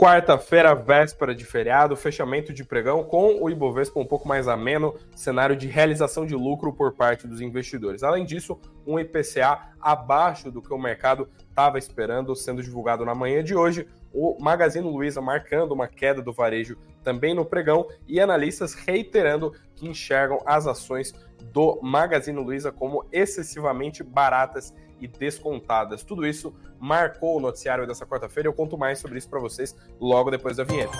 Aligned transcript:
Quarta-feira, 0.00 0.76
véspera 0.76 1.34
de 1.34 1.44
feriado, 1.44 1.96
fechamento 1.96 2.52
de 2.52 2.62
pregão 2.62 3.02
com 3.02 3.42
o 3.42 3.50
Ibovespa 3.50 3.98
um 3.98 4.06
pouco 4.06 4.28
mais 4.28 4.46
ameno, 4.46 4.94
cenário 5.12 5.56
de 5.56 5.66
realização 5.66 6.24
de 6.24 6.36
lucro 6.36 6.72
por 6.72 6.94
parte 6.94 7.26
dos 7.26 7.40
investidores. 7.40 8.04
Além 8.04 8.24
disso, 8.24 8.60
um 8.86 8.96
IPCA 8.96 9.72
abaixo 9.80 10.52
do 10.52 10.62
que 10.62 10.72
o 10.72 10.78
mercado 10.78 11.28
estava 11.50 11.78
esperando, 11.78 12.36
sendo 12.36 12.62
divulgado 12.62 13.04
na 13.04 13.12
manhã 13.12 13.42
de 13.42 13.56
hoje. 13.56 13.88
O 14.12 14.40
Magazine 14.40 14.88
Luiza 14.88 15.20
marcando 15.20 15.72
uma 15.72 15.88
queda 15.88 16.22
do 16.22 16.32
varejo 16.32 16.78
também 17.02 17.34
no 17.34 17.44
pregão 17.44 17.84
e 18.06 18.20
analistas 18.20 18.74
reiterando 18.74 19.52
que 19.74 19.88
enxergam 19.88 20.40
as 20.46 20.68
ações 20.68 21.12
do 21.44 21.78
Magazine 21.82 22.38
Luiza 22.38 22.70
como 22.72 23.04
excessivamente 23.12 24.02
baratas 24.02 24.74
e 25.00 25.06
descontadas. 25.06 26.02
Tudo 26.02 26.26
isso 26.26 26.54
marcou 26.78 27.36
o 27.36 27.40
noticiário 27.40 27.86
dessa 27.86 28.06
quarta-feira. 28.06 28.48
Eu 28.48 28.52
conto 28.52 28.76
mais 28.76 28.98
sobre 28.98 29.18
isso 29.18 29.28
para 29.28 29.40
vocês 29.40 29.76
logo 30.00 30.30
depois 30.30 30.56
da 30.56 30.64
vinheta. 30.64 30.92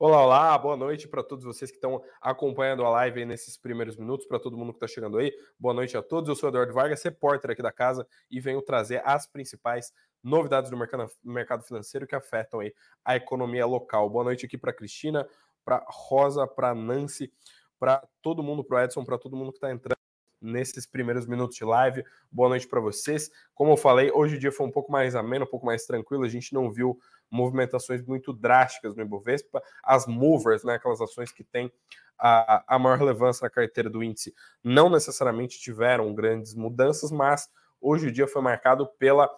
Olá, 0.00 0.24
olá, 0.24 0.56
boa 0.56 0.76
noite 0.76 1.08
para 1.08 1.24
todos 1.24 1.44
vocês 1.44 1.72
que 1.72 1.76
estão 1.76 2.00
acompanhando 2.20 2.84
a 2.84 2.88
live 2.88 3.24
nesses 3.24 3.56
primeiros 3.56 3.96
minutos, 3.96 4.28
para 4.28 4.38
todo 4.38 4.56
mundo 4.56 4.72
que 4.72 4.76
está 4.76 4.86
chegando 4.86 5.18
aí. 5.18 5.32
Boa 5.58 5.74
noite 5.74 5.96
a 5.96 6.02
todos. 6.02 6.28
Eu 6.28 6.36
sou 6.36 6.50
Eduardo 6.50 6.72
Vargas, 6.72 7.02
repórter 7.02 7.50
aqui 7.50 7.60
da 7.60 7.72
casa 7.72 8.06
e 8.30 8.38
venho 8.38 8.62
trazer 8.62 9.02
as 9.04 9.26
principais 9.26 9.92
novidades 10.22 10.70
do 10.70 10.76
mercado, 10.76 11.10
mercado 11.24 11.64
financeiro 11.64 12.06
que 12.06 12.14
afetam 12.14 12.60
aí 12.60 12.72
a 13.04 13.16
economia 13.16 13.66
local. 13.66 14.08
Boa 14.08 14.22
noite 14.22 14.46
aqui 14.46 14.56
para 14.56 14.72
Cristina, 14.72 15.28
para 15.64 15.84
Rosa, 15.88 16.46
para 16.46 16.72
Nancy, 16.76 17.32
para 17.76 18.06
todo 18.22 18.40
mundo, 18.40 18.62
para 18.62 18.84
Edson, 18.84 19.04
para 19.04 19.18
todo 19.18 19.36
mundo 19.36 19.50
que 19.50 19.56
está 19.56 19.72
entrando 19.72 19.98
nesses 20.40 20.86
primeiros 20.86 21.26
minutos 21.26 21.56
de 21.56 21.64
live. 21.64 22.04
Boa 22.30 22.48
noite 22.48 22.68
para 22.68 22.78
vocês. 22.78 23.30
Como 23.52 23.72
eu 23.72 23.76
falei, 23.76 24.12
hoje 24.12 24.36
o 24.36 24.38
dia 24.38 24.52
foi 24.52 24.64
um 24.64 24.70
pouco 24.70 24.92
mais 24.92 25.16
ameno, 25.16 25.44
um 25.44 25.48
pouco 25.48 25.66
mais 25.66 25.84
tranquilo. 25.84 26.22
A 26.22 26.28
gente 26.28 26.54
não 26.54 26.70
viu 26.70 27.00
movimentações 27.30 28.02
muito 28.02 28.32
drásticas 28.32 28.94
no 28.94 29.02
Ibovespa. 29.02 29.62
As 29.82 30.06
movers, 30.06 30.64
né, 30.64 30.74
aquelas 30.74 31.00
ações 31.00 31.32
que 31.32 31.44
têm 31.44 31.72
a, 32.18 32.64
a 32.66 32.78
maior 32.78 32.98
relevância 32.98 33.44
na 33.44 33.50
carteira 33.50 33.88
do 33.88 34.02
índice, 34.02 34.34
não 34.62 34.90
necessariamente 34.90 35.60
tiveram 35.60 36.12
grandes 36.14 36.54
mudanças, 36.54 37.12
mas 37.12 37.48
hoje 37.80 38.08
o 38.08 38.12
dia 38.12 38.26
foi 38.26 38.42
marcado 38.42 38.88
pela 38.98 39.30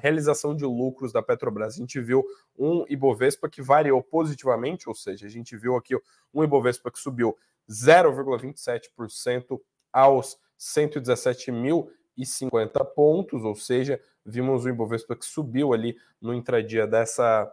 realização 0.00 0.56
de 0.56 0.64
lucros 0.64 1.12
da 1.12 1.22
Petrobras. 1.22 1.74
A 1.74 1.76
gente 1.76 2.00
viu 2.00 2.24
um 2.58 2.84
Ibovespa 2.88 3.48
que 3.48 3.62
variou 3.62 4.02
positivamente, 4.02 4.88
ou 4.88 4.94
seja, 4.94 5.26
a 5.26 5.30
gente 5.30 5.56
viu 5.56 5.76
aqui 5.76 5.94
um 6.34 6.42
Ibovespa 6.42 6.90
que 6.90 6.98
subiu 6.98 7.38
0,27% 7.70 9.60
aos 9.92 10.36
117.050 10.58 12.84
pontos, 12.94 13.44
ou 13.44 13.54
seja, 13.54 14.00
vimos 14.28 14.64
o 14.64 14.68
Ibovespa 14.68 15.16
que 15.16 15.24
subiu 15.24 15.72
ali 15.72 15.96
no 16.20 16.34
intradia 16.34 16.86
dessa 16.86 17.50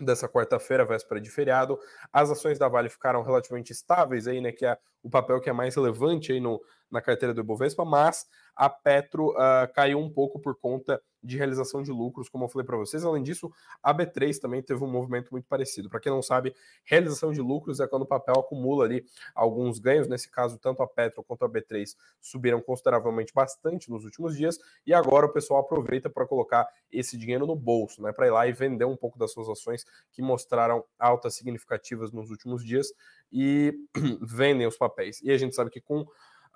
dessa 0.00 0.28
quarta-feira, 0.28 0.84
véspera 0.84 1.20
de 1.20 1.28
feriado. 1.28 1.78
As 2.12 2.30
ações 2.30 2.58
da 2.58 2.68
Vale 2.68 2.88
ficaram 2.88 3.22
relativamente 3.22 3.72
estáveis 3.72 4.28
aí, 4.28 4.40
né, 4.40 4.52
que 4.52 4.64
é 4.64 4.78
o 5.02 5.10
papel 5.10 5.40
que 5.40 5.50
é 5.50 5.52
mais 5.52 5.74
relevante 5.74 6.32
aí 6.32 6.40
no, 6.40 6.60
na 6.90 7.00
carteira 7.00 7.34
do 7.34 7.40
Ibovespa, 7.40 7.84
mas 7.84 8.26
a 8.54 8.68
Petro 8.68 9.30
uh, 9.30 9.72
caiu 9.74 9.98
um 9.98 10.10
pouco 10.10 10.40
por 10.40 10.58
conta 10.58 11.00
de 11.22 11.36
realização 11.36 11.82
de 11.82 11.90
lucros, 11.90 12.28
como 12.28 12.44
eu 12.44 12.48
falei 12.48 12.66
para 12.66 12.76
vocês. 12.76 13.04
Além 13.04 13.22
disso, 13.22 13.50
a 13.82 13.94
B3 13.94 14.38
também 14.38 14.62
teve 14.62 14.82
um 14.82 14.90
movimento 14.90 15.30
muito 15.30 15.46
parecido. 15.46 15.88
Para 15.88 16.00
quem 16.00 16.12
não 16.12 16.22
sabe, 16.22 16.54
realização 16.84 17.32
de 17.32 17.40
lucros 17.40 17.80
é 17.80 17.86
quando 17.86 18.02
o 18.02 18.06
papel 18.06 18.36
acumula 18.36 18.84
ali 18.84 19.04
alguns 19.34 19.78
ganhos. 19.78 20.08
Nesse 20.08 20.30
caso, 20.30 20.58
tanto 20.58 20.82
a 20.82 20.86
Petro 20.86 21.24
quanto 21.24 21.44
a 21.44 21.48
B3 21.48 21.94
subiram 22.20 22.60
consideravelmente 22.60 23.32
bastante 23.32 23.90
nos 23.90 24.04
últimos 24.04 24.36
dias 24.36 24.58
e 24.86 24.94
agora 24.94 25.26
o 25.26 25.32
pessoal 25.32 25.60
aproveita 25.60 26.08
para 26.08 26.26
colocar 26.26 26.66
esse 26.90 27.16
dinheiro 27.16 27.46
no 27.46 27.56
bolso, 27.56 28.02
né, 28.02 28.12
para 28.12 28.26
ir 28.26 28.30
lá 28.30 28.46
e 28.46 28.52
vender 28.52 28.84
um 28.84 28.96
pouco 28.96 29.18
das 29.18 29.32
suas 29.32 29.48
ações 29.48 29.84
que 30.12 30.22
mostraram 30.22 30.84
altas 30.98 31.34
significativas 31.34 32.12
nos 32.12 32.30
últimos 32.30 32.64
dias 32.64 32.92
e 33.32 33.74
vendem 34.22 34.66
os 34.66 34.76
papéis. 34.76 35.20
E 35.22 35.30
a 35.30 35.36
gente 35.36 35.54
sabe 35.54 35.70
que 35.70 35.80
com 35.80 36.06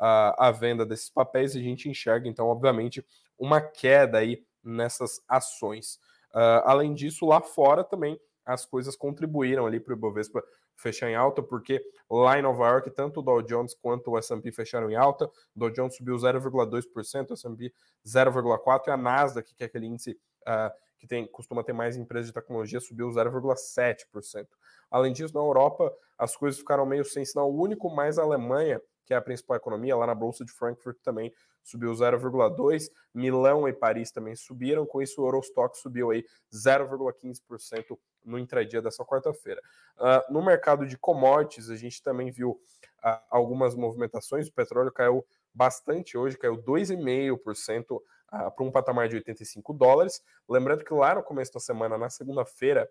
a, 0.05 0.49
a 0.49 0.51
venda 0.51 0.85
desses 0.85 1.09
papéis, 1.09 1.55
a 1.55 1.61
gente 1.61 1.89
enxerga, 1.89 2.29
então, 2.29 2.49
obviamente, 2.49 3.07
uma 3.39 3.61
queda 3.61 4.19
aí 4.19 4.45
nessas 4.65 5.23
ações. 5.29 5.95
Uh, 6.35 6.65
além 6.65 6.93
disso, 6.93 7.25
lá 7.25 7.41
fora 7.41 7.85
também 7.85 8.19
as 8.45 8.67
coisas 8.67 8.97
contribuíram 8.97 9.65
ali 9.65 9.79
para 9.79 9.95
o 9.95 9.97
Ibovespa 9.97 10.43
fechar 10.75 11.09
em 11.09 11.15
alta, 11.15 11.41
porque 11.41 11.81
lá 12.11 12.37
em 12.37 12.43
Nova 12.43 12.67
York, 12.67 12.91
tanto 12.91 13.21
o 13.21 13.23
Dow 13.23 13.41
Jones 13.43 13.75
quanto 13.75 14.11
o 14.11 14.19
S&P 14.19 14.51
fecharam 14.51 14.91
em 14.91 14.97
alta. 14.97 15.27
O 15.27 15.31
Dow 15.61 15.71
Jones 15.71 15.95
subiu 15.95 16.17
0,2%, 16.17 17.31
o 17.31 17.35
S&P 17.35 17.73
0,4% 18.05 18.89
e 18.89 18.91
a 18.91 18.97
Nasdaq, 18.97 19.55
que 19.55 19.63
é 19.63 19.67
aquele 19.67 19.87
índice 19.87 20.19
uh, 20.43 20.73
que 20.99 21.07
tem, 21.07 21.29
costuma 21.29 21.63
ter 21.63 21.73
mais 21.73 21.97
empresas 21.97 22.27
de 22.27 22.35
tecnologia, 22.35 22.81
subiu 22.81 23.09
0,7%. 23.09 24.49
Além 24.91 25.13
disso, 25.13 25.33
na 25.35 25.41
Europa, 25.41 25.95
as 26.19 26.35
coisas 26.35 26.59
ficaram 26.59 26.85
meio 26.85 27.05
sem 27.05 27.25
sinal 27.25 27.53
único, 27.53 27.89
mas 27.89 28.19
a 28.19 28.23
Alemanha 28.23 28.83
que 29.05 29.15
é 29.15 29.17
a 29.17 29.23
principal 29.23 29.57
economia, 29.57 29.97
lá 29.97 30.07
na 30.07 30.15
Bolsa 30.15 30.45
de 30.45 30.53
Frankfurt 30.53 30.97
também 31.03 31.33
subiu 31.63 31.93
0,2%, 31.93 32.89
Milão 33.15 33.69
e 33.69 33.73
Paris 33.73 34.11
também 34.11 34.35
subiram, 34.35 34.87
com 34.87 35.01
isso 35.01 35.23
o 35.23 35.27
Eurostock 35.27 35.77
subiu 35.79 36.11
aí 36.11 36.25
0,15% 36.53 37.99
no 38.25 38.39
intradia 38.39 38.81
dessa 38.81 39.05
quarta-feira. 39.05 39.61
Uh, 39.97 40.33
no 40.33 40.45
mercado 40.45 40.87
de 40.87 40.97
commodities, 40.97 41.71
a 41.71 41.77
gente 41.77 42.03
também 42.03 42.31
viu 42.31 42.51
uh, 42.51 43.21
algumas 43.31 43.75
movimentações, 43.75 44.49
o 44.49 44.53
petróleo 44.53 44.93
caiu 44.93 45.25
bastante 45.55 46.17
hoje, 46.17 46.39
caiu 46.39 46.57
2,5% 46.57 47.97
uh, 47.97 48.01
para 48.31 48.65
um 48.65 48.71
patamar 48.71 49.09
de 49.09 49.17
85 49.17 49.73
dólares. 49.73 50.23
Lembrando 50.49 50.85
que 50.85 50.95
lá 50.95 51.15
no 51.15 51.23
começo 51.23 51.53
da 51.53 51.61
semana, 51.61 51.99
na 51.99 52.09
segunda-feira, 52.09 52.91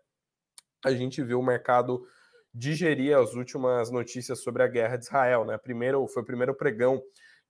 a 0.83 0.91
gente 0.91 1.23
viu 1.23 1.39
o 1.39 1.45
mercado 1.45 2.05
digerir 2.53 3.17
as 3.17 3.33
últimas 3.33 3.89
notícias 3.89 4.41
sobre 4.41 4.63
a 4.63 4.67
guerra 4.67 4.97
de 4.97 5.05
Israel. 5.05 5.45
Né? 5.45 5.57
Primeiro, 5.57 6.05
foi 6.07 6.21
o 6.21 6.25
primeiro 6.25 6.53
pregão 6.53 7.01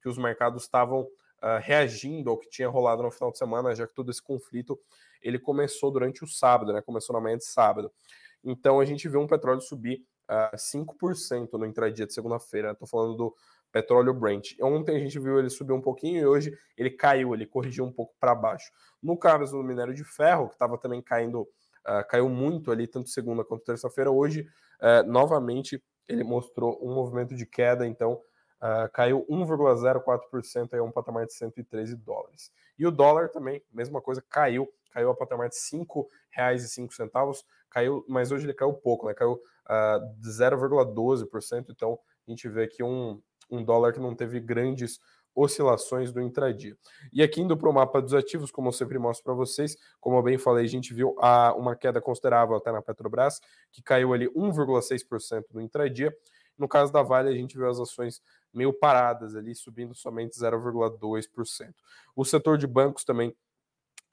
que 0.01 0.09
os 0.09 0.17
mercados 0.17 0.63
estavam 0.63 1.01
uh, 1.01 1.59
reagindo 1.59 2.29
ao 2.29 2.37
que 2.37 2.49
tinha 2.49 2.69
rolado 2.69 3.03
no 3.03 3.11
final 3.11 3.31
de 3.31 3.37
semana, 3.37 3.75
já 3.75 3.87
que 3.87 3.93
todo 3.93 4.11
esse 4.11 4.21
conflito 4.21 4.79
ele 5.21 5.39
começou 5.39 5.91
durante 5.91 6.23
o 6.23 6.27
sábado, 6.27 6.73
né? 6.73 6.81
começou 6.81 7.13
na 7.13 7.21
manhã 7.21 7.37
de 7.37 7.45
sábado. 7.45 7.91
Então 8.43 8.79
a 8.79 8.85
gente 8.85 9.07
viu 9.07 9.19
um 9.19 9.27
petróleo 9.27 9.61
subir 9.61 9.99
uh, 10.29 10.49
ah, 10.51 10.55
5% 10.55 11.53
no 11.53 11.65
intradia 11.65 12.05
de 12.05 12.13
segunda-feira. 12.13 12.71
Estou 12.71 12.87
falando 12.87 13.15
do 13.15 13.35
petróleo 13.71 14.13
Brent. 14.13 14.55
Ontem 14.61 14.95
a 14.95 14.99
gente 14.99 15.17
viu 15.19 15.39
ele 15.39 15.49
subir 15.49 15.73
um 15.73 15.81
pouquinho 15.81 16.19
e 16.19 16.25
hoje 16.25 16.57
ele 16.77 16.89
caiu, 16.89 17.33
ele 17.33 17.45
corrigiu 17.45 17.85
um 17.85 17.91
pouco 17.91 18.13
para 18.19 18.35
baixo. 18.35 18.71
No 19.01 19.17
caso 19.17 19.57
do 19.57 19.63
minério 19.63 19.93
de 19.93 20.03
ferro, 20.03 20.47
que 20.47 20.55
estava 20.55 20.77
também 20.77 21.01
caindo, 21.01 21.41
uh, 21.41 22.07
caiu 22.09 22.27
muito 22.27 22.71
ali, 22.71 22.87
tanto 22.87 23.09
segunda 23.09 23.43
quanto 23.43 23.63
terça-feira, 23.63 24.11
hoje 24.11 24.47
uh, 24.81 25.07
novamente 25.07 25.83
ele 26.07 26.23
mostrou 26.23 26.77
um 26.81 26.93
movimento 26.93 27.35
de 27.35 27.45
queda, 27.45 27.87
então 27.87 28.13
uh, 28.61 28.91
caiu 28.93 29.25
1,04% 29.29 30.73
a 30.77 30.83
um 30.83 30.91
patamar 30.91 31.25
de 31.25 31.33
113 31.33 31.95
dólares. 31.95 32.51
E 32.77 32.85
o 32.85 32.91
dólar 32.91 33.29
também, 33.29 33.63
mesma 33.71 34.01
coisa, 34.01 34.23
caiu, 34.29 34.67
caiu 34.91 35.09
a 35.09 35.15
patamar 35.15 35.49
de 35.49 35.55
R$ 35.55 35.85
5,05, 36.35 37.43
caiu, 37.69 38.05
mas 38.07 38.31
hoje 38.31 38.45
ele 38.45 38.53
caiu 38.53 38.73
pouco, 38.73 39.07
né? 39.07 39.13
Caiu 39.13 39.33
uh, 39.33 40.19
de 40.19 40.29
0,12%, 40.29 41.65
então 41.69 41.97
a 42.27 42.31
gente 42.31 42.47
vê 42.49 42.63
aqui 42.63 42.83
um, 42.83 43.21
um 43.49 43.63
dólar 43.63 43.93
que 43.93 43.99
não 43.99 44.15
teve 44.15 44.39
grandes 44.39 44.99
oscilações 45.35 46.11
do 46.11 46.21
intradia. 46.21 46.77
E 47.11 47.23
aqui 47.23 47.41
indo 47.41 47.57
para 47.57 47.69
o 47.69 47.73
mapa 47.73 48.01
dos 48.01 48.13
ativos, 48.13 48.51
como 48.51 48.69
eu 48.69 48.73
sempre 48.73 48.97
mostro 48.97 49.23
para 49.23 49.33
vocês, 49.33 49.77
como 49.99 50.17
eu 50.17 50.23
bem 50.23 50.37
falei, 50.37 50.65
a 50.65 50.69
gente 50.69 50.93
viu 50.93 51.15
a, 51.19 51.53
uma 51.55 51.75
queda 51.75 52.01
considerável 52.01 52.55
até 52.55 52.71
na 52.71 52.81
Petrobras, 52.81 53.39
que 53.71 53.81
caiu 53.81 54.13
ali 54.13 54.29
1,6% 54.29 55.45
no 55.53 55.61
intradia. 55.61 56.15
No 56.57 56.67
caso 56.67 56.91
da 56.91 57.01
Vale, 57.01 57.29
a 57.29 57.33
gente 57.33 57.57
viu 57.57 57.69
as 57.69 57.79
ações 57.79 58.21
meio 58.53 58.73
paradas 58.73 59.35
ali, 59.35 59.55
subindo 59.55 59.95
somente 59.95 60.37
0,2%. 60.37 61.73
O 62.15 62.25
setor 62.25 62.57
de 62.57 62.67
bancos 62.67 63.03
também 63.03 63.35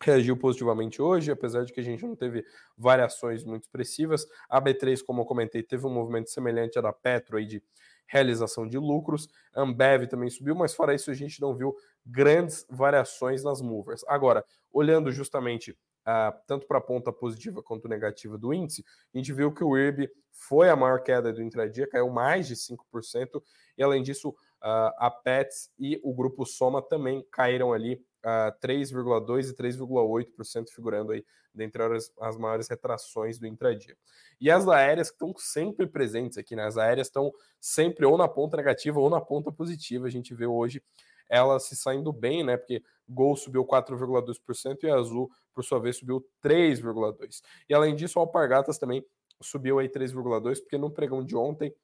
reagiu 0.01 0.37
positivamente 0.37 1.03
hoje, 1.03 1.31
apesar 1.31 1.65
de 1.65 1.73
que 1.73 1.81
a 1.81 1.83
gente 1.83 2.05
não 2.07 2.15
teve 2.15 2.45
variações 2.77 3.45
muito 3.45 3.65
expressivas. 3.65 4.27
A 4.49 4.61
B3, 4.61 5.03
como 5.05 5.23
eu 5.23 5.27
comentei, 5.27 5.63
teve 5.63 5.87
um 5.87 5.93
movimento 5.93 6.31
semelhante 6.31 6.79
à 6.79 6.83
da 6.83 6.93
Petro 6.93 7.37
aí 7.37 7.47
de 7.47 7.63
realização 8.09 8.67
de 8.67 8.79
lucros. 8.79 9.29
Ambev 9.55 10.07
também 10.09 10.31
subiu, 10.31 10.55
mas 10.55 10.75
fora 10.75 10.95
isso 10.95 11.11
a 11.11 11.15
gente 11.15 11.41
não 11.41 11.55
viu 11.55 11.77
grandes 12.05 12.67
variações 12.69 13.45
nas 13.45 13.61
movers. 13.61 14.03
Agora, 14.09 14.45
olhando 14.73 15.13
justamente 15.13 15.73
uh, 15.73 16.35
tanto 16.47 16.67
para 16.67 16.79
a 16.79 16.81
ponta 16.81 17.13
positiva 17.13 17.63
quanto 17.63 17.87
negativa 17.87 18.37
do 18.39 18.53
índice, 18.53 18.85
a 19.15 19.19
gente 19.19 19.33
viu 19.33 19.53
que 19.53 19.63
o 19.63 19.77
IRB 19.77 20.11
foi 20.33 20.71
a 20.71 20.77
maior 20.77 21.03
queda 21.03 21.33
do 21.33 21.43
intradia, 21.43 21.89
caiu 21.89 22.09
mais 22.09 22.47
de 22.47 22.55
5%, 22.57 23.43
e 23.77 23.83
além 23.83 24.03
disso, 24.03 24.35
uh, 24.63 24.93
a 24.99 25.11
PETS 25.11 25.71
e 25.79 26.01
o 26.03 26.13
grupo 26.13 26.45
Soma 26.45 26.83
também 26.83 27.25
caíram 27.31 27.73
ali 27.73 27.95
uh, 28.25 28.53
3,2% 28.67 29.51
e 29.51 29.55
3,8% 29.55 30.69
figurando 30.71 31.13
aí 31.13 31.25
dentre 31.55 31.83
as, 31.83 32.13
as 32.21 32.37
maiores 32.37 32.69
retrações 32.69 33.39
do 33.39 33.47
intradia. 33.47 33.97
E 34.41 34.51
as 34.51 34.69
aéreas 34.69 35.09
estão 35.09 35.35
sempre 35.37 35.87
presentes 35.87 36.39
aqui, 36.39 36.55
né? 36.55 36.65
As 36.65 36.77
aéreas 36.77 37.09
estão 37.09 37.33
sempre 37.61 38.07
ou 38.07 38.17
na 38.17 38.29
ponta 38.29 38.57
negativa 38.57 39.01
ou 39.01 39.11
na 39.11 39.21
ponta 39.21 39.51
positiva. 39.51 40.07
A 40.07 40.11
gente 40.11 40.35
vê 40.35 40.47
hoje 40.47 40.83
elas 41.29 41.65
se 41.65 41.77
saindo 41.77 42.13
bem, 42.13 42.45
né? 42.45 42.57
Porque 42.57 42.83
Gol 43.09 43.37
subiu 43.37 43.65
4,2% 43.65 44.85
e 44.85 44.91
Azul, 44.91 45.31
por 45.55 45.65
sua 45.65 45.79
vez, 45.79 45.97
subiu 45.97 46.27
3,2%. 46.43 47.41
E 47.69 47.75
além 47.75 47.95
disso, 47.95 48.19
o 48.19 48.23
Alpargatas 48.23 48.79
também 48.79 49.05
subiu 49.41 49.79
aí 49.79 49.89
3,2%, 49.89 50.61
porque 50.61 50.79
no 50.79 50.91
pregão 50.91 51.25
de 51.25 51.37
ontem 51.37 51.75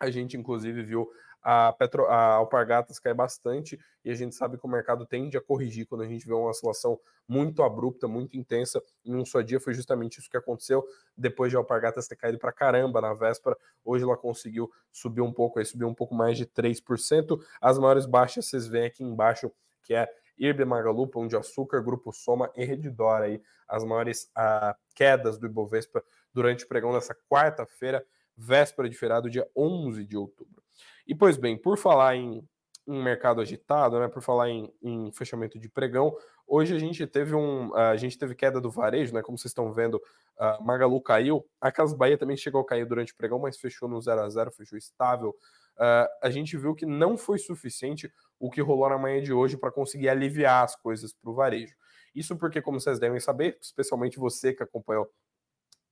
a 0.00 0.10
gente, 0.10 0.36
inclusive, 0.36 0.82
viu 0.82 1.10
a, 1.50 1.72
Petro, 1.72 2.04
a 2.04 2.34
Alpargatas 2.34 2.98
cai 2.98 3.14
bastante 3.14 3.80
e 4.04 4.10
a 4.10 4.14
gente 4.14 4.34
sabe 4.34 4.58
que 4.58 4.66
o 4.66 4.68
mercado 4.68 5.06
tende 5.06 5.34
a 5.34 5.40
corrigir 5.40 5.86
quando 5.86 6.02
a 6.02 6.06
gente 6.06 6.26
vê 6.26 6.34
uma 6.34 6.50
oscilação 6.50 7.00
muito 7.26 7.62
abrupta, 7.62 8.06
muito 8.06 8.36
intensa 8.36 8.82
em 9.02 9.14
um 9.14 9.24
só 9.24 9.40
dia. 9.40 9.58
Foi 9.58 9.72
justamente 9.72 10.18
isso 10.18 10.28
que 10.28 10.36
aconteceu 10.36 10.84
depois 11.16 11.50
de 11.50 11.56
a 11.56 11.58
Alpargatas 11.58 12.06
ter 12.06 12.16
caído 12.16 12.38
para 12.38 12.52
caramba 12.52 13.00
na 13.00 13.14
véspera. 13.14 13.56
Hoje 13.82 14.04
ela 14.04 14.14
conseguiu 14.14 14.70
subir 14.92 15.22
um 15.22 15.32
pouco, 15.32 15.58
aí 15.58 15.64
subiu 15.64 15.88
um 15.88 15.94
pouco 15.94 16.14
mais 16.14 16.36
de 16.36 16.44
3%. 16.44 17.40
As 17.62 17.78
maiores 17.78 18.04
baixas 18.04 18.44
vocês 18.44 18.66
veem 18.66 18.84
aqui 18.84 19.02
embaixo, 19.02 19.50
que 19.82 19.94
é 19.94 20.06
Irbe 20.36 20.66
Magalu, 20.66 21.06
Pão 21.06 21.26
de 21.26 21.34
Açúcar, 21.34 21.80
Grupo 21.80 22.12
Soma 22.12 22.52
e 22.54 22.62
Redditor 22.62 23.22
aí, 23.22 23.42
as 23.66 23.84
maiores 23.84 24.24
uh, 24.36 24.76
quedas 24.94 25.38
do 25.38 25.46
Ibovespa 25.46 26.04
durante 26.30 26.66
o 26.66 26.68
pregão 26.68 26.92
dessa 26.92 27.16
quarta-feira, 27.30 28.04
véspera 28.36 28.86
de 28.86 28.94
feriado, 28.94 29.30
dia 29.30 29.48
11 29.56 30.04
de 30.04 30.14
outubro. 30.14 30.62
E 31.08 31.14
pois 31.14 31.38
bem, 31.38 31.56
por 31.56 31.78
falar 31.78 32.16
em, 32.16 32.46
em 32.86 33.02
mercado 33.02 33.40
agitado, 33.40 33.98
né, 33.98 34.08
por 34.08 34.20
falar 34.22 34.50
em, 34.50 34.70
em, 34.82 35.10
fechamento 35.10 35.58
de 35.58 35.66
pregão, 35.66 36.14
hoje 36.46 36.76
a 36.76 36.78
gente 36.78 37.06
teve 37.06 37.34
um, 37.34 37.74
a 37.74 37.96
gente 37.96 38.18
teve 38.18 38.34
queda 38.34 38.60
do 38.60 38.70
varejo, 38.70 39.14
né, 39.14 39.22
como 39.22 39.38
vocês 39.38 39.50
estão 39.50 39.72
vendo, 39.72 39.98
a 40.38 40.60
Magalu 40.60 41.00
caiu, 41.00 41.44
a 41.58 41.72
Casas 41.72 41.96
Bahia 41.96 42.18
também 42.18 42.36
chegou 42.36 42.60
a 42.60 42.66
cair 42.66 42.84
durante 42.84 43.14
o 43.14 43.16
pregão, 43.16 43.38
mas 43.38 43.58
fechou 43.58 43.88
no 43.88 43.98
0 44.00 44.20
a 44.20 44.28
0, 44.28 44.52
fechou 44.52 44.76
estável. 44.76 45.34
Uh, 45.76 46.06
a 46.22 46.30
gente 46.30 46.56
viu 46.56 46.74
que 46.74 46.84
não 46.84 47.16
foi 47.16 47.38
suficiente 47.38 48.12
o 48.38 48.50
que 48.50 48.60
rolou 48.60 48.88
na 48.88 48.98
manhã 48.98 49.22
de 49.22 49.32
hoje 49.32 49.56
para 49.56 49.70
conseguir 49.70 50.08
aliviar 50.08 50.64
as 50.64 50.76
coisas 50.76 51.12
para 51.12 51.30
o 51.30 51.34
varejo. 51.34 51.74
Isso 52.14 52.36
porque, 52.36 52.60
como 52.60 52.80
vocês 52.80 52.98
devem 52.98 53.20
saber, 53.20 53.58
especialmente 53.60 54.18
você 54.18 54.52
que 54.52 54.62
acompanhou 54.62 55.08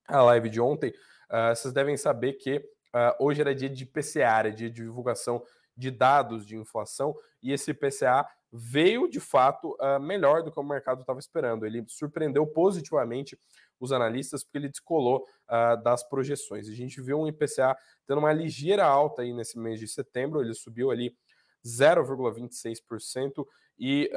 a 0.08 0.22
live 0.22 0.50
de 0.50 0.60
ontem, 0.60 0.90
uh, 1.30 1.54
vocês 1.54 1.72
devem 1.72 1.96
saber 1.96 2.34
que 2.34 2.62
Uh, 2.96 3.12
hoje 3.26 3.42
era 3.42 3.54
dia 3.54 3.68
de 3.68 3.84
PCA, 3.84 4.38
era 4.38 4.50
dia 4.50 4.70
de 4.70 4.82
divulgação 4.82 5.44
de 5.76 5.90
dados 5.90 6.46
de 6.46 6.56
inflação, 6.56 7.14
e 7.42 7.52
esse 7.52 7.74
PCA 7.74 8.26
veio 8.50 9.06
de 9.06 9.20
fato 9.20 9.76
uh, 9.78 10.00
melhor 10.00 10.42
do 10.42 10.50
que 10.50 10.58
o 10.58 10.62
mercado 10.62 11.02
estava 11.02 11.18
esperando. 11.18 11.66
Ele 11.66 11.84
surpreendeu 11.86 12.46
positivamente 12.46 13.38
os 13.78 13.92
analistas 13.92 14.42
porque 14.42 14.56
ele 14.56 14.70
descolou 14.70 15.26
uh, 15.50 15.82
das 15.82 16.02
projeções. 16.08 16.70
A 16.70 16.72
gente 16.72 17.02
viu 17.02 17.20
um 17.20 17.28
IPCA 17.28 17.76
tendo 18.06 18.18
uma 18.18 18.32
ligeira 18.32 18.86
alta 18.86 19.20
aí 19.20 19.34
nesse 19.34 19.58
mês 19.58 19.78
de 19.78 19.86
setembro, 19.86 20.40
ele 20.40 20.54
subiu 20.54 20.90
ali 20.90 21.14
0,26% 21.62 23.46
e 23.78 24.10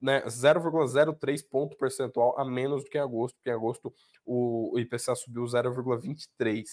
né, 0.00 0.22
0,03 0.22 1.44
ponto 1.48 1.76
percentual 1.76 2.38
a 2.38 2.44
menos 2.44 2.84
do 2.84 2.90
que 2.90 2.98
em 2.98 3.00
agosto, 3.00 3.36
porque 3.36 3.50
em 3.50 3.52
agosto 3.52 3.92
o 4.24 4.78
IPCA 4.78 5.14
subiu 5.14 5.44
0,23%. 5.44 6.64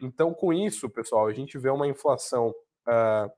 Então, 0.00 0.32
com 0.32 0.52
isso, 0.52 0.88
pessoal, 0.88 1.26
a 1.26 1.32
gente 1.32 1.58
vê 1.58 1.70
uma 1.70 1.86
inflação 1.86 2.50
uh, 2.50 3.30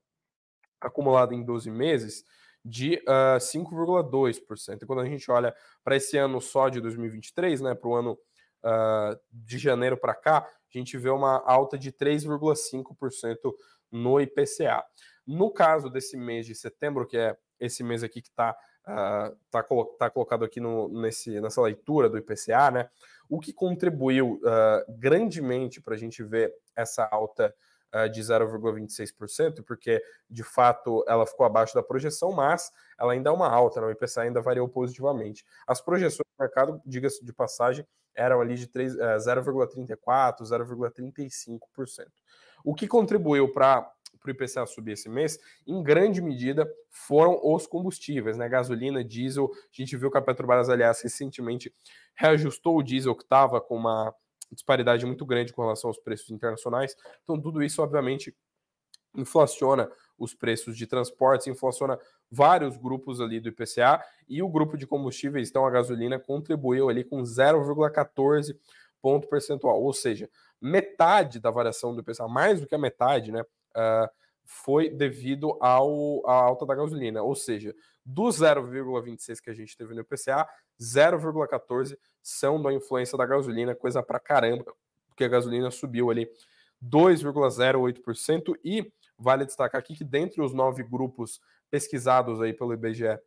acumulada 0.80 1.34
em 1.34 1.44
12 1.44 1.70
meses 1.70 2.24
de 2.64 2.96
uh, 3.06 3.36
ah, 3.36 3.38
5,2%. 3.38 4.82
E 4.82 4.86
quando 4.86 5.00
a 5.00 5.06
gente 5.06 5.30
olha 5.30 5.54
para 5.82 5.96
esse 5.96 6.18
ano 6.18 6.40
só 6.40 6.68
de 6.68 6.80
2023, 6.80 7.60
né, 7.60 7.74
para 7.74 7.88
o 7.88 7.94
ano 7.94 8.12
uh, 8.12 9.18
de 9.30 9.58
janeiro 9.58 9.96
para 9.96 10.14
cá, 10.14 10.38
a 10.46 10.78
gente 10.78 10.96
vê 10.98 11.08
uma 11.10 11.42
alta 11.46 11.78
de 11.78 11.90
3,5% 11.90 13.36
no 13.90 14.20
IPCA. 14.20 14.84
No 15.26 15.50
caso 15.50 15.88
desse 15.88 16.16
mês 16.16 16.46
de 16.46 16.54
setembro, 16.54 17.06
que 17.06 17.16
é 17.16 17.36
esse 17.58 17.82
mês 17.82 18.02
aqui 18.02 18.20
que 18.20 18.28
está 18.28 18.56
uh, 18.86 19.36
tá, 19.50 20.10
colocado 20.10 20.44
aqui 20.44 20.60
no, 20.60 20.88
nesse, 20.88 21.40
nessa 21.40 21.60
leitura 21.62 22.08
do 22.08 22.18
IPCA, 22.18 22.70
né? 22.70 22.90
O 23.28 23.38
que 23.38 23.52
contribuiu 23.52 24.40
uh, 24.42 24.92
grandemente 24.98 25.80
para 25.80 25.94
a 25.94 25.98
gente 25.98 26.22
ver 26.22 26.52
essa 26.74 27.08
alta 27.10 27.54
uh, 27.94 28.08
de 28.08 28.20
0,26%, 28.20 29.62
porque 29.64 30.02
de 30.28 30.42
fato 30.42 31.04
ela 31.06 31.26
ficou 31.26 31.46
abaixo 31.46 31.74
da 31.74 31.82
projeção, 31.82 32.32
mas 32.32 32.72
ela 32.98 33.12
ainda 33.12 33.30
é 33.30 33.32
uma 33.32 33.48
alta, 33.48 33.80
né? 33.80 33.86
o 33.86 33.90
IPCA 33.90 34.22
ainda 34.22 34.40
variou 34.40 34.68
positivamente. 34.68 35.44
As 35.66 35.80
projeções 35.80 36.18
do 36.18 36.42
mercado, 36.42 36.80
diga-se 36.84 37.24
de 37.24 37.32
passagem, 37.32 37.86
eram 38.14 38.40
ali 38.40 38.56
de 38.56 38.66
0,34%, 38.66 40.42
0,35%. 40.42 42.06
O 42.64 42.74
que 42.74 42.86
contribuiu 42.86 43.52
para 43.52 43.90
para 44.20 44.28
o 44.28 44.30
IPCA 44.32 44.66
subir 44.66 44.92
esse 44.92 45.08
mês, 45.08 45.38
em 45.66 45.82
grande 45.82 46.20
medida 46.20 46.70
foram 46.90 47.40
os 47.42 47.66
combustíveis, 47.66 48.36
né? 48.36 48.48
Gasolina, 48.48 49.02
diesel. 49.02 49.50
A 49.52 49.56
gente 49.72 49.96
viu 49.96 50.10
que 50.10 50.18
a 50.18 50.22
Petrobras, 50.22 50.68
aliás, 50.68 51.00
recentemente 51.00 51.74
reajustou 52.14 52.76
o 52.76 52.82
diesel 52.82 53.14
que 53.14 53.22
estava 53.22 53.60
com 53.60 53.76
uma 53.76 54.14
disparidade 54.52 55.06
muito 55.06 55.24
grande 55.24 55.52
com 55.52 55.62
relação 55.62 55.88
aos 55.88 55.98
preços 55.98 56.30
internacionais. 56.30 56.94
Então, 57.22 57.40
tudo 57.40 57.62
isso, 57.62 57.82
obviamente, 57.82 58.36
inflaciona 59.16 59.90
os 60.18 60.34
preços 60.34 60.76
de 60.76 60.86
transportes, 60.86 61.46
inflaciona 61.46 61.98
vários 62.30 62.76
grupos 62.76 63.20
ali 63.20 63.40
do 63.40 63.48
IPCA 63.48 64.02
e 64.28 64.42
o 64.42 64.48
grupo 64.48 64.76
de 64.76 64.86
combustíveis, 64.86 65.48
então 65.48 65.66
a 65.66 65.70
gasolina, 65.70 66.18
contribuiu 66.18 66.88
ali 66.88 67.02
com 67.02 67.22
0,14 67.22 68.56
ponto 69.00 69.26
percentual, 69.28 69.82
ou 69.82 69.92
seja, 69.92 70.28
metade 70.60 71.40
da 71.40 71.50
variação 71.50 71.94
do 71.94 72.02
IPCA, 72.02 72.28
mais 72.28 72.60
do 72.60 72.66
que 72.66 72.74
a 72.74 72.78
metade, 72.78 73.32
né? 73.32 73.42
Uh, 73.76 74.08
foi 74.44 74.90
devido 74.90 75.56
ao, 75.60 76.26
à 76.28 76.34
alta 76.34 76.66
da 76.66 76.74
gasolina. 76.74 77.22
Ou 77.22 77.34
seja, 77.34 77.74
do 78.04 78.24
0,26 78.24 79.40
que 79.40 79.50
a 79.50 79.54
gente 79.54 79.76
teve 79.76 79.94
no 79.94 80.00
IPCA, 80.00 80.48
0,14 80.80 81.96
são 82.22 82.60
da 82.60 82.72
influência 82.72 83.16
da 83.16 83.26
gasolina, 83.26 83.74
coisa 83.74 84.02
pra 84.02 84.18
caramba, 84.18 84.64
porque 85.08 85.24
a 85.24 85.28
gasolina 85.28 85.70
subiu 85.70 86.10
ali 86.10 86.28
2,08% 86.82 88.54
e 88.64 88.92
vale 89.18 89.44
destacar 89.44 89.78
aqui 89.78 89.94
que 89.94 90.04
dentre 90.04 90.42
os 90.42 90.52
nove 90.52 90.82
grupos 90.82 91.40
pesquisados 91.70 92.40
aí 92.40 92.52
pelo 92.52 92.72
IBGE 92.72 93.18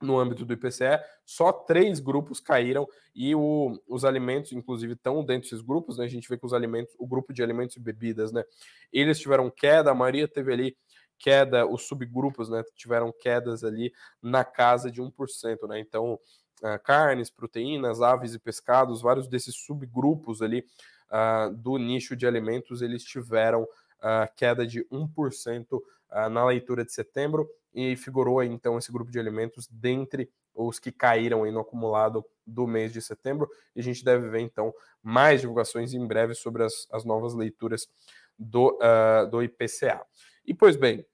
no 0.00 0.18
âmbito 0.18 0.44
do 0.44 0.52
IPCE, 0.52 0.98
só 1.24 1.52
três 1.52 2.00
grupos 2.00 2.40
caíram 2.40 2.86
e 3.14 3.34
o, 3.34 3.78
os 3.88 4.04
alimentos, 4.04 4.52
inclusive, 4.52 4.94
estão 4.94 5.24
dentro 5.24 5.48
desses 5.48 5.60
grupos, 5.60 5.98
né? 5.98 6.04
A 6.04 6.08
gente 6.08 6.28
vê 6.28 6.38
que 6.38 6.46
os 6.46 6.52
alimentos, 6.52 6.94
o 6.98 7.06
grupo 7.06 7.32
de 7.32 7.42
alimentos 7.42 7.76
e 7.76 7.80
bebidas, 7.80 8.32
né? 8.32 8.44
Eles 8.92 9.18
tiveram 9.18 9.50
queda, 9.50 9.90
a 9.90 9.94
maioria 9.94 10.26
teve 10.26 10.52
ali 10.52 10.76
queda, 11.18 11.66
os 11.66 11.86
subgrupos, 11.86 12.48
né? 12.48 12.62
Tiveram 12.74 13.12
quedas 13.12 13.62
ali 13.62 13.92
na 14.22 14.44
casa 14.44 14.90
de 14.90 15.02
1%, 15.02 15.68
né? 15.68 15.78
Então, 15.78 16.14
uh, 16.62 16.82
carnes, 16.82 17.30
proteínas, 17.30 18.00
aves 18.00 18.34
e 18.34 18.38
pescados, 18.38 19.02
vários 19.02 19.28
desses 19.28 19.54
subgrupos 19.54 20.40
ali 20.40 20.64
uh, 21.10 21.54
do 21.54 21.76
nicho 21.76 22.16
de 22.16 22.26
alimentos, 22.26 22.82
eles 22.82 23.04
tiveram 23.04 23.62
uh, 23.64 24.34
queda 24.34 24.66
de 24.66 24.84
1% 24.86 25.66
uh, 25.72 25.82
na 26.30 26.44
leitura 26.44 26.84
de 26.84 26.92
setembro 26.92 27.48
e 27.72 27.96
figurou 27.96 28.42
então 28.42 28.78
esse 28.78 28.90
grupo 28.90 29.10
de 29.10 29.18
alimentos 29.18 29.68
dentre 29.68 30.30
os 30.54 30.78
que 30.78 30.90
caíram 30.90 31.44
aí 31.44 31.52
no 31.52 31.60
acumulado 31.60 32.24
do 32.46 32.66
mês 32.66 32.92
de 32.92 33.00
setembro. 33.00 33.48
E 33.74 33.80
a 33.80 33.82
gente 33.82 34.04
deve 34.04 34.28
ver 34.28 34.40
então 34.40 34.74
mais 35.02 35.40
divulgações 35.40 35.94
em 35.94 36.06
breve 36.06 36.34
sobre 36.34 36.64
as, 36.64 36.86
as 36.90 37.04
novas 37.04 37.34
leituras 37.34 37.88
do, 38.38 38.78
uh, 38.78 39.28
do 39.30 39.42
IPCA. 39.42 40.04
E 40.44 40.52
pois 40.52 40.76
bem, 40.76 41.06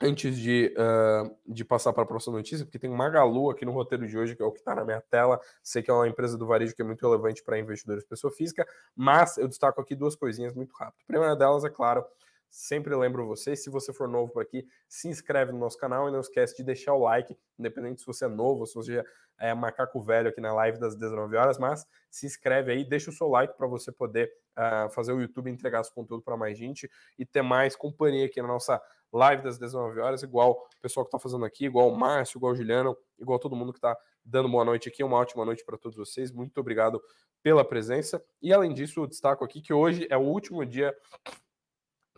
antes 0.00 0.36
de, 0.36 0.74
uh, 0.76 1.36
de 1.46 1.64
passar 1.64 1.92
para 1.92 2.02
a 2.02 2.06
próxima 2.06 2.36
notícia, 2.36 2.64
porque 2.64 2.78
tem 2.78 2.90
Magalu 2.90 3.50
aqui 3.50 3.64
no 3.64 3.72
roteiro 3.72 4.08
de 4.08 4.16
hoje, 4.16 4.34
que 4.34 4.42
é 4.42 4.44
o 4.44 4.50
que 4.50 4.58
está 4.58 4.74
na 4.74 4.84
minha 4.84 5.00
tela. 5.00 5.38
Sei 5.62 5.82
que 5.82 5.90
é 5.90 5.94
uma 5.94 6.08
empresa 6.08 6.38
do 6.38 6.46
varejo 6.46 6.74
que 6.74 6.82
é 6.82 6.84
muito 6.84 7.02
relevante 7.02 7.42
para 7.42 7.58
investidores 7.58 8.04
pessoa 8.04 8.32
física, 8.32 8.66
mas 8.96 9.36
eu 9.36 9.46
destaco 9.46 9.80
aqui 9.80 9.94
duas 9.94 10.16
coisinhas 10.16 10.54
muito 10.54 10.74
rápido. 10.74 11.02
A 11.02 11.06
primeira 11.06 11.36
delas, 11.36 11.64
é 11.64 11.70
claro, 11.70 12.04
Sempre 12.50 12.94
lembro 12.96 13.26
você, 13.26 13.54
se 13.54 13.70
você 13.70 13.92
for 13.92 14.08
novo 14.08 14.32
por 14.32 14.42
aqui, 14.42 14.66
se 14.88 15.08
inscreve 15.08 15.52
no 15.52 15.58
nosso 15.58 15.78
canal 15.78 16.08
e 16.08 16.12
não 16.12 16.20
esquece 16.20 16.56
de 16.56 16.64
deixar 16.64 16.94
o 16.94 17.04
like, 17.04 17.36
independente 17.58 18.00
se 18.00 18.06
você 18.06 18.24
é 18.24 18.28
novo, 18.28 18.66
se 18.66 18.74
você 18.74 19.04
é 19.38 19.54
macaco 19.54 20.00
velho 20.00 20.28
aqui 20.28 20.40
na 20.40 20.52
live 20.52 20.78
das 20.78 20.96
19 20.96 21.36
horas, 21.36 21.58
mas 21.58 21.86
se 22.10 22.26
inscreve 22.26 22.72
aí, 22.72 22.84
deixa 22.84 23.10
o 23.10 23.12
seu 23.12 23.28
like 23.28 23.56
para 23.56 23.66
você 23.66 23.92
poder 23.92 24.30
uh, 24.58 24.90
fazer 24.90 25.12
o 25.12 25.20
YouTube 25.20 25.50
entregar 25.50 25.80
esse 25.80 25.94
conteúdo 25.94 26.22
para 26.22 26.36
mais 26.36 26.58
gente 26.58 26.90
e 27.18 27.24
ter 27.24 27.40
mais 27.40 27.76
companhia 27.76 28.26
aqui 28.26 28.42
na 28.42 28.48
nossa 28.48 28.82
live 29.12 29.42
das 29.42 29.58
19 29.58 29.98
horas, 30.00 30.22
igual 30.22 30.52
o 30.52 30.80
pessoal 30.82 31.04
que 31.04 31.08
está 31.08 31.18
fazendo 31.18 31.44
aqui, 31.44 31.66
igual 31.66 31.88
o 31.88 31.96
Márcio, 31.96 32.38
igual 32.38 32.52
o 32.52 32.56
Juliano, 32.56 32.96
igual 33.18 33.38
todo 33.38 33.56
mundo 33.56 33.72
que 33.72 33.78
está 33.78 33.96
dando 34.24 34.48
boa 34.48 34.64
noite 34.64 34.88
aqui. 34.88 35.02
Uma 35.02 35.16
ótima 35.16 35.44
noite 35.44 35.64
para 35.64 35.76
todos 35.76 35.96
vocês. 35.96 36.30
Muito 36.30 36.58
obrigado 36.60 37.02
pela 37.42 37.64
presença. 37.64 38.22
E 38.40 38.52
além 38.52 38.72
disso, 38.72 39.00
eu 39.00 39.06
destaco 39.06 39.44
aqui 39.44 39.60
que 39.60 39.72
hoje 39.72 40.06
é 40.10 40.16
o 40.16 40.20
último 40.20 40.64
dia 40.64 40.94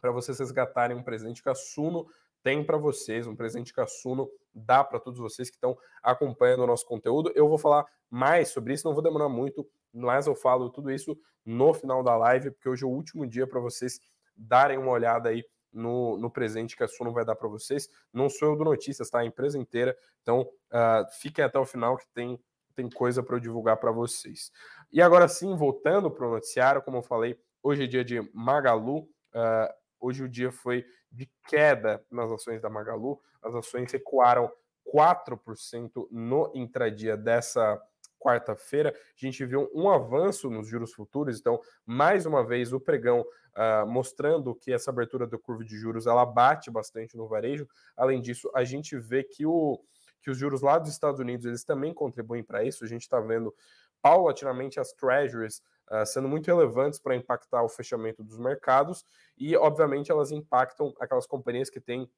para 0.02 0.10
vocês 0.10 0.40
resgatarem 0.40 0.96
um 0.96 1.02
presente 1.02 1.40
que 1.40 1.48
a 1.48 1.54
Suno 1.54 2.06
tem 2.42 2.64
para 2.64 2.76
vocês, 2.76 3.28
um 3.28 3.36
presente 3.36 3.72
que 3.72 3.80
a 3.80 3.86
Suno 3.86 4.28
dá 4.52 4.82
para 4.82 4.98
todos 4.98 5.20
vocês 5.20 5.48
que 5.48 5.56
estão 5.56 5.78
acompanhando 6.02 6.64
o 6.64 6.66
nosso 6.66 6.84
conteúdo. 6.84 7.30
Eu 7.36 7.48
vou 7.48 7.56
falar 7.56 7.86
mais 8.10 8.48
sobre 8.48 8.74
isso, 8.74 8.86
não 8.86 8.94
vou 8.94 9.02
demorar 9.02 9.28
muito, 9.28 9.64
mas 9.92 10.26
eu 10.26 10.34
falo 10.34 10.68
tudo 10.70 10.90
isso 10.90 11.16
no 11.44 11.72
final 11.72 12.02
da 12.02 12.16
live, 12.16 12.50
porque 12.50 12.68
hoje 12.68 12.82
é 12.82 12.86
o 12.86 12.90
último 12.90 13.24
dia 13.24 13.46
para 13.46 13.60
vocês 13.60 14.00
darem 14.36 14.76
uma 14.76 14.90
olhada 14.90 15.28
aí 15.28 15.44
no, 15.72 16.18
no 16.18 16.28
presente 16.28 16.76
que 16.76 16.82
a 16.82 16.88
Suno 16.88 17.12
vai 17.12 17.24
dar 17.24 17.36
para 17.36 17.48
vocês. 17.48 17.88
Não 18.12 18.28
sou 18.28 18.48
eu 18.48 18.56
do 18.56 18.64
Notícias, 18.64 19.08
tá? 19.08 19.20
A 19.20 19.24
empresa 19.24 19.56
inteira. 19.56 19.96
Então, 20.20 20.40
uh, 20.40 21.10
fiquem 21.20 21.44
até 21.44 21.60
o 21.60 21.64
final 21.64 21.96
que 21.96 22.08
tem, 22.12 22.42
tem 22.74 22.90
coisa 22.90 23.22
para 23.22 23.36
eu 23.36 23.40
divulgar 23.40 23.76
para 23.76 23.92
vocês. 23.92 24.50
E 24.92 25.00
agora 25.00 25.28
sim, 25.28 25.54
voltando 25.54 26.10
para 26.10 26.26
o 26.26 26.30
noticiário, 26.32 26.82
como 26.82 26.96
eu 26.98 27.02
falei, 27.02 27.38
hoje 27.62 27.84
é 27.84 27.86
dia 27.86 28.04
de 28.04 28.20
Magalu. 28.34 29.08
Uh, 29.34 29.81
hoje 30.02 30.24
o 30.24 30.28
dia 30.28 30.50
foi 30.50 30.84
de 31.10 31.30
queda 31.48 32.04
nas 32.10 32.30
ações 32.30 32.60
da 32.60 32.68
Magalu. 32.68 33.18
As 33.42 33.54
ações 33.54 33.90
recuaram 33.92 34.52
4% 34.92 36.08
no 36.10 36.50
intradia 36.54 37.16
dessa 37.16 37.80
quarta-feira. 38.18 38.94
A 38.94 39.24
gente 39.24 39.44
viu 39.44 39.70
um 39.74 39.88
avanço 39.90 40.48
nos 40.50 40.68
juros 40.68 40.92
futuros, 40.92 41.38
então, 41.38 41.60
mais 41.84 42.26
uma 42.26 42.46
vez, 42.46 42.72
o 42.72 42.80
pregão 42.80 43.20
uh, 43.20 43.86
mostrando 43.86 44.54
que 44.54 44.72
essa 44.72 44.90
abertura 44.90 45.26
da 45.26 45.38
curva 45.38 45.64
de 45.64 45.76
juros 45.76 46.06
ela 46.06 46.24
bate 46.24 46.70
bastante 46.70 47.16
no 47.16 47.26
varejo. 47.26 47.66
Além 47.96 48.20
disso, 48.20 48.50
a 48.54 48.64
gente 48.64 48.96
vê 48.96 49.24
que, 49.24 49.44
o, 49.44 49.80
que 50.22 50.30
os 50.30 50.38
juros 50.38 50.62
lá 50.62 50.78
dos 50.78 50.90
Estados 50.90 51.20
Unidos 51.20 51.46
eles 51.46 51.64
também 51.64 51.92
contribuem 51.92 52.44
para 52.44 52.64
isso. 52.64 52.84
A 52.84 52.88
gente 52.88 53.02
está 53.02 53.20
vendo 53.20 53.54
paulatinamente 54.00 54.80
as 54.80 54.92
treasuries 54.92 55.62
sendo 56.06 56.28
muito 56.28 56.46
relevantes 56.46 56.98
para 56.98 57.14
impactar 57.14 57.62
o 57.62 57.68
fechamento 57.68 58.22
dos 58.22 58.38
mercados 58.38 59.04
e, 59.36 59.56
obviamente, 59.56 60.10
elas 60.10 60.30
impactam 60.30 60.94
aquelas 60.98 61.26
companhias 61.26 61.68
que 61.68 61.80
têm 61.80 62.10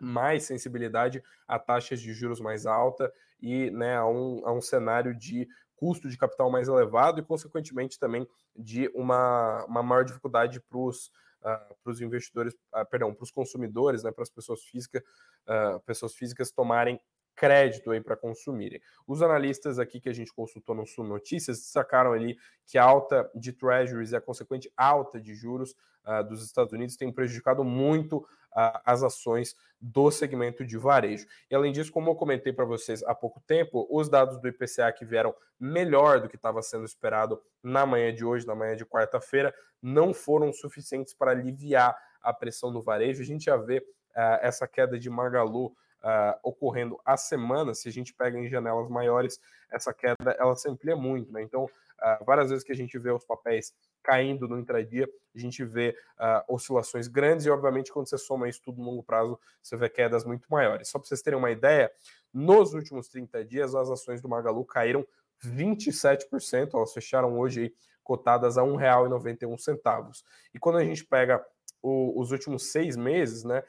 mais 0.00 0.44
sensibilidade 0.44 1.22
a 1.46 1.58
taxas 1.58 2.00
de 2.00 2.12
juros 2.12 2.40
mais 2.40 2.66
alta 2.66 3.12
e 3.40 3.70
né, 3.70 3.96
a, 3.96 4.06
um, 4.06 4.46
a 4.46 4.52
um 4.52 4.60
cenário 4.60 5.14
de 5.14 5.48
custo 5.76 6.08
de 6.08 6.16
capital 6.16 6.50
mais 6.50 6.68
elevado 6.68 7.20
e, 7.20 7.24
consequentemente, 7.24 7.98
também 7.98 8.26
de 8.56 8.88
uma, 8.94 9.64
uma 9.66 9.82
maior 9.82 10.04
dificuldade 10.04 10.60
para 10.60 10.78
os 10.78 11.10
uh, 11.42 12.02
investidores, 12.02 12.54
uh, 12.74 12.86
perdão, 12.90 13.14
para 13.14 13.24
os 13.24 13.30
consumidores, 13.30 14.02
né, 14.02 14.10
para 14.10 14.22
as 14.22 14.30
pessoas 14.30 14.62
físicas, 14.62 15.02
uh, 15.46 15.80
pessoas 15.80 16.14
físicas 16.14 16.50
tomarem 16.50 17.00
crédito 17.34 17.90
aí 17.90 18.00
para 18.00 18.16
consumirem. 18.16 18.80
Os 19.06 19.22
analistas 19.22 19.78
aqui 19.78 20.00
que 20.00 20.08
a 20.08 20.12
gente 20.12 20.32
consultou 20.32 20.74
no 20.74 20.86
Sul 20.86 21.04
Notícias 21.04 21.58
destacaram 21.58 22.12
ali 22.12 22.36
que 22.66 22.78
a 22.78 22.84
alta 22.84 23.30
de 23.34 23.52
treasuries 23.52 24.12
e 24.12 24.16
a 24.16 24.20
consequente 24.20 24.72
alta 24.76 25.20
de 25.20 25.34
juros 25.34 25.74
uh, 26.06 26.22
dos 26.28 26.44
Estados 26.44 26.72
Unidos 26.72 26.96
tem 26.96 27.12
prejudicado 27.12 27.64
muito 27.64 28.18
uh, 28.18 28.80
as 28.84 29.02
ações 29.02 29.54
do 29.80 30.10
segmento 30.10 30.64
de 30.64 30.78
varejo. 30.78 31.26
E 31.50 31.54
além 31.54 31.72
disso, 31.72 31.92
como 31.92 32.10
eu 32.10 32.14
comentei 32.14 32.52
para 32.52 32.64
vocês 32.64 33.02
há 33.02 33.14
pouco 33.14 33.42
tempo, 33.46 33.86
os 33.90 34.08
dados 34.08 34.40
do 34.40 34.48
IPCA 34.48 34.92
que 34.92 35.04
vieram 35.04 35.34
melhor 35.58 36.20
do 36.20 36.28
que 36.28 36.36
estava 36.36 36.62
sendo 36.62 36.84
esperado 36.84 37.40
na 37.62 37.84
manhã 37.84 38.14
de 38.14 38.24
hoje, 38.24 38.46
na 38.46 38.54
manhã 38.54 38.76
de 38.76 38.86
quarta-feira, 38.86 39.54
não 39.82 40.14
foram 40.14 40.52
suficientes 40.52 41.12
para 41.12 41.32
aliviar 41.32 41.96
a 42.22 42.32
pressão 42.32 42.70
no 42.70 42.80
varejo. 42.80 43.20
A 43.20 43.26
gente 43.26 43.44
já 43.44 43.56
vê 43.56 43.78
uh, 43.78 44.38
essa 44.40 44.66
queda 44.66 44.98
de 44.98 45.10
Magalu 45.10 45.76
uh, 46.04 46.38
ocorrendo 46.42 47.00
a 47.04 47.16
semana, 47.16 47.74
se 47.74 47.88
a 47.88 47.92
gente 47.92 48.12
pega 48.12 48.38
em 48.38 48.48
janelas 48.48 48.88
maiores, 48.88 49.40
essa 49.72 49.92
queda 49.92 50.36
ela 50.38 50.54
se 50.54 50.68
amplia 50.68 50.94
muito, 50.94 51.32
né? 51.32 51.42
Então, 51.42 51.64
uh, 51.64 52.24
várias 52.24 52.50
vezes 52.50 52.62
que 52.62 52.72
a 52.72 52.76
gente 52.76 52.98
vê 52.98 53.10
os 53.10 53.24
papéis 53.24 53.74
caindo 54.02 54.46
no 54.46 54.58
intradia, 54.58 55.08
a 55.34 55.38
gente 55.38 55.64
vê 55.64 55.96
uh, 56.18 56.54
oscilações 56.54 57.08
grandes 57.08 57.46
e, 57.46 57.50
obviamente, 57.50 57.90
quando 57.90 58.08
você 58.08 58.18
soma 58.18 58.48
isso 58.48 58.60
tudo 58.62 58.78
no 58.78 58.90
longo 58.90 59.02
prazo, 59.02 59.40
você 59.62 59.76
vê 59.76 59.88
quedas 59.88 60.24
muito 60.24 60.46
maiores. 60.50 60.88
Só 60.88 60.98
para 60.98 61.08
vocês 61.08 61.22
terem 61.22 61.38
uma 61.38 61.50
ideia, 61.50 61.90
nos 62.32 62.74
últimos 62.74 63.08
30 63.08 63.44
dias, 63.44 63.74
as 63.74 63.90
ações 63.90 64.20
do 64.20 64.28
Magalu 64.28 64.64
caíram 64.64 65.06
27%, 65.42 66.74
elas 66.74 66.92
fecharam 66.92 67.38
hoje 67.38 67.62
aí, 67.62 67.74
cotadas 68.02 68.58
a 68.58 68.62
R$ 68.62 68.68
1,91. 68.68 70.22
E 70.52 70.58
quando 70.58 70.76
a 70.76 70.84
gente 70.84 71.04
pega 71.04 71.44
o, 71.84 72.18
os 72.18 72.32
últimos 72.32 72.72
seis 72.72 72.96
meses, 72.96 73.44
né, 73.44 73.62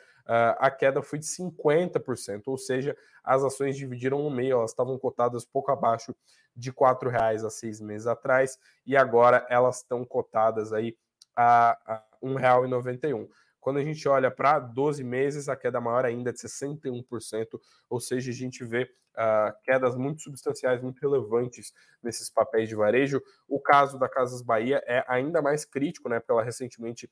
a 0.57 0.71
queda 0.71 1.03
foi 1.03 1.19
de 1.19 1.25
50%, 1.25 2.43
ou 2.47 2.57
seja, 2.57 2.97
as 3.23 3.43
ações 3.43 3.75
dividiram 3.75 4.23
no 4.23 4.31
meio, 4.31 4.53
elas 4.53 4.71
estavam 4.71 4.97
cotadas 4.97 5.45
pouco 5.45 5.71
abaixo 5.71 6.15
de 6.55 6.69
R$ 6.69 7.09
reais 7.11 7.43
há 7.43 7.49
seis 7.49 7.81
meses 7.81 8.07
atrás, 8.07 8.57
e 8.85 8.95
agora 8.95 9.45
elas 9.49 9.77
estão 9.77 10.03
cotadas 10.05 10.73
aí 10.73 10.97
a, 11.35 11.77
a 11.85 12.03
R$ 12.23 12.29
1,91. 12.29 13.27
Quando 13.59 13.77
a 13.77 13.83
gente 13.83 14.07
olha 14.07 14.31
para 14.31 14.59
12 14.59 15.03
meses, 15.03 15.49
a 15.49 15.55
queda 15.55 15.81
maior 15.81 16.05
ainda 16.05 16.29
é 16.29 16.33
de 16.33 16.39
61%, 16.39 17.59
ou 17.89 17.99
seja, 17.99 18.31
a 18.31 18.33
gente 18.33 18.63
vê 18.63 18.83
uh, 18.83 19.53
quedas 19.63 19.95
muito 19.95 20.21
substanciais, 20.21 20.81
muito 20.81 21.01
relevantes 21.01 21.73
nesses 22.01 22.29
papéis 22.29 22.69
de 22.69 22.75
varejo. 22.75 23.21
O 23.47 23.59
caso 23.59 23.97
da 23.97 24.07
Casas 24.07 24.41
Bahia 24.41 24.83
é 24.85 25.03
ainda 25.07 25.41
mais 25.41 25.65
crítico, 25.65 26.07
né? 26.09 26.19
Porque 26.19 26.31
ela 26.31 26.43
recentemente 26.43 27.09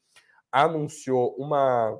anunciou 0.53 1.36
uma, 1.36 2.00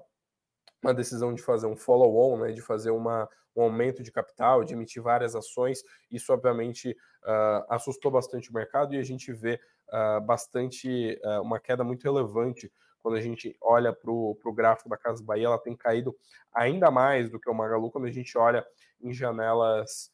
uma 0.83 0.93
decisão 0.93 1.33
de 1.33 1.41
fazer 1.41 1.65
um 1.65 1.75
follow-on, 1.75 2.38
né, 2.38 2.51
de 2.51 2.62
fazer 2.62 2.91
uma, 2.91 3.27
um 3.55 3.63
aumento 3.63 4.03
de 4.03 4.12
capital, 4.12 4.63
de 4.63 4.74
emitir 4.74 5.01
várias 5.01 5.36
ações. 5.36 5.83
Isso, 6.12 6.31
obviamente, 6.31 6.95
uh, 7.24 7.65
assustou 7.67 8.12
bastante 8.12 8.51
o 8.51 8.53
mercado 8.53 8.93
e 8.93 9.00
a 9.00 9.03
gente 9.03 9.33
vê 9.33 9.60
uh, 9.89 10.22
bastante 10.22 11.19
uh, 11.25 11.41
uma 11.41 11.60
queda 11.60 11.83
muito 11.83 12.03
relevante 12.03 12.72
quando 13.01 13.15
a 13.15 13.22
gente 13.22 13.57
olha 13.60 13.91
para 13.91 14.10
o 14.10 14.53
gráfico 14.53 14.88
da 14.88 14.95
Casa 14.95 15.22
Bahia, 15.22 15.48
ela 15.48 15.57
tem 15.57 15.75
caído 15.75 16.15
ainda 16.53 16.89
mais 16.89 17.29
do 17.29 17.38
que 17.38 17.50
o 17.50 17.53
Magalu 17.53 17.91
quando 17.91 18.05
a 18.05 18.12
gente 18.12 18.38
olha 18.38 18.65
em 19.01 19.12
janelas 19.12 20.10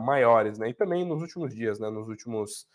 maiores, 0.00 0.58
né? 0.58 0.68
E 0.68 0.74
também 0.74 1.04
nos 1.04 1.20
últimos 1.20 1.54
dias, 1.54 1.78
né? 1.78 1.88
Nos 1.90 2.08
últimos 2.08 2.66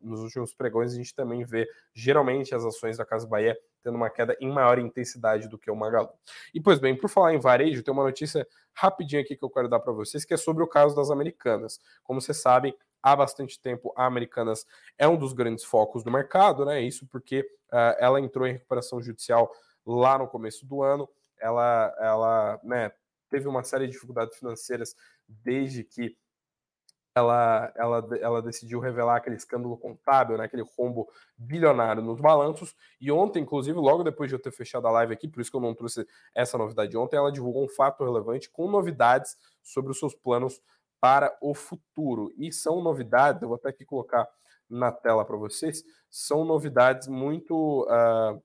nos 0.00 0.20
últimos 0.20 0.54
pregões, 0.54 0.92
a 0.92 0.96
gente 0.96 1.12
também 1.12 1.44
vê 1.44 1.68
geralmente 1.92 2.54
as 2.54 2.64
ações 2.64 2.96
da 2.96 3.04
Casa 3.04 3.26
Bahia 3.26 3.58
tendo 3.82 3.96
uma 3.96 4.10
queda 4.10 4.36
em 4.40 4.50
maior 4.50 4.78
intensidade 4.78 5.48
do 5.48 5.58
que 5.58 5.70
o 5.70 5.76
Magalu. 5.76 6.10
E 6.54 6.60
pois 6.60 6.78
bem, 6.78 6.96
por 6.96 7.08
falar 7.08 7.34
em 7.34 7.38
varejo, 7.38 7.82
tem 7.82 7.92
uma 7.92 8.04
notícia 8.04 8.46
rapidinha 8.74 9.22
aqui 9.22 9.36
que 9.36 9.44
eu 9.44 9.50
quero 9.50 9.68
dar 9.68 9.80
para 9.80 9.92
vocês, 9.92 10.24
que 10.24 10.34
é 10.34 10.36
sobre 10.36 10.62
o 10.62 10.66
caso 10.66 10.94
das 10.94 11.10
Americanas. 11.10 11.80
Como 12.02 12.20
vocês 12.20 12.40
sabem, 12.40 12.74
há 13.02 13.14
bastante 13.14 13.60
tempo 13.60 13.92
a 13.96 14.04
Americanas 14.04 14.66
é 14.98 15.06
um 15.06 15.16
dos 15.16 15.32
grandes 15.32 15.64
focos 15.64 16.02
do 16.02 16.10
mercado, 16.10 16.64
né? 16.64 16.80
Isso 16.80 17.06
porque 17.06 17.40
uh, 17.72 17.96
ela 17.98 18.20
entrou 18.20 18.46
em 18.46 18.52
recuperação 18.52 19.00
judicial 19.00 19.50
lá 19.86 20.18
no 20.18 20.26
começo 20.26 20.66
do 20.66 20.82
ano. 20.82 21.08
Ela, 21.40 21.94
ela 22.00 22.60
né, 22.64 22.90
teve 23.30 23.46
uma 23.46 23.62
série 23.62 23.86
de 23.86 23.92
dificuldades 23.92 24.36
financeiras 24.36 24.96
desde 25.28 25.84
que 25.84 26.16
ela, 27.16 27.72
ela, 27.74 28.08
ela 28.20 28.42
decidiu 28.42 28.78
revelar 28.78 29.16
aquele 29.16 29.36
escândalo 29.36 29.74
contábil, 29.78 30.36
né, 30.36 30.44
aquele 30.44 30.62
rombo 30.76 31.08
bilionário 31.36 32.02
nos 32.02 32.20
balanços. 32.20 32.76
E 33.00 33.10
ontem, 33.10 33.42
inclusive, 33.42 33.78
logo 33.78 34.04
depois 34.04 34.28
de 34.28 34.34
eu 34.34 34.38
ter 34.38 34.52
fechado 34.52 34.86
a 34.86 34.90
live 34.90 35.14
aqui, 35.14 35.26
por 35.26 35.40
isso 35.40 35.50
que 35.50 35.56
eu 35.56 35.60
não 35.62 35.74
trouxe 35.74 36.06
essa 36.34 36.58
novidade 36.58 36.94
ontem, 36.94 37.16
ela 37.16 37.32
divulgou 37.32 37.64
um 37.64 37.68
fato 37.70 38.04
relevante 38.04 38.50
com 38.50 38.70
novidades 38.70 39.34
sobre 39.62 39.90
os 39.90 39.98
seus 39.98 40.14
planos 40.14 40.60
para 41.00 41.34
o 41.40 41.54
futuro. 41.54 42.34
E 42.36 42.52
são 42.52 42.82
novidades, 42.82 43.40
eu 43.40 43.48
vou 43.48 43.56
até 43.56 43.70
aqui 43.70 43.86
colocar 43.86 44.28
na 44.68 44.92
tela 44.92 45.24
para 45.24 45.38
vocês, 45.38 45.82
são 46.10 46.44
novidades 46.44 47.08
muito 47.08 47.84
uh, 47.84 48.42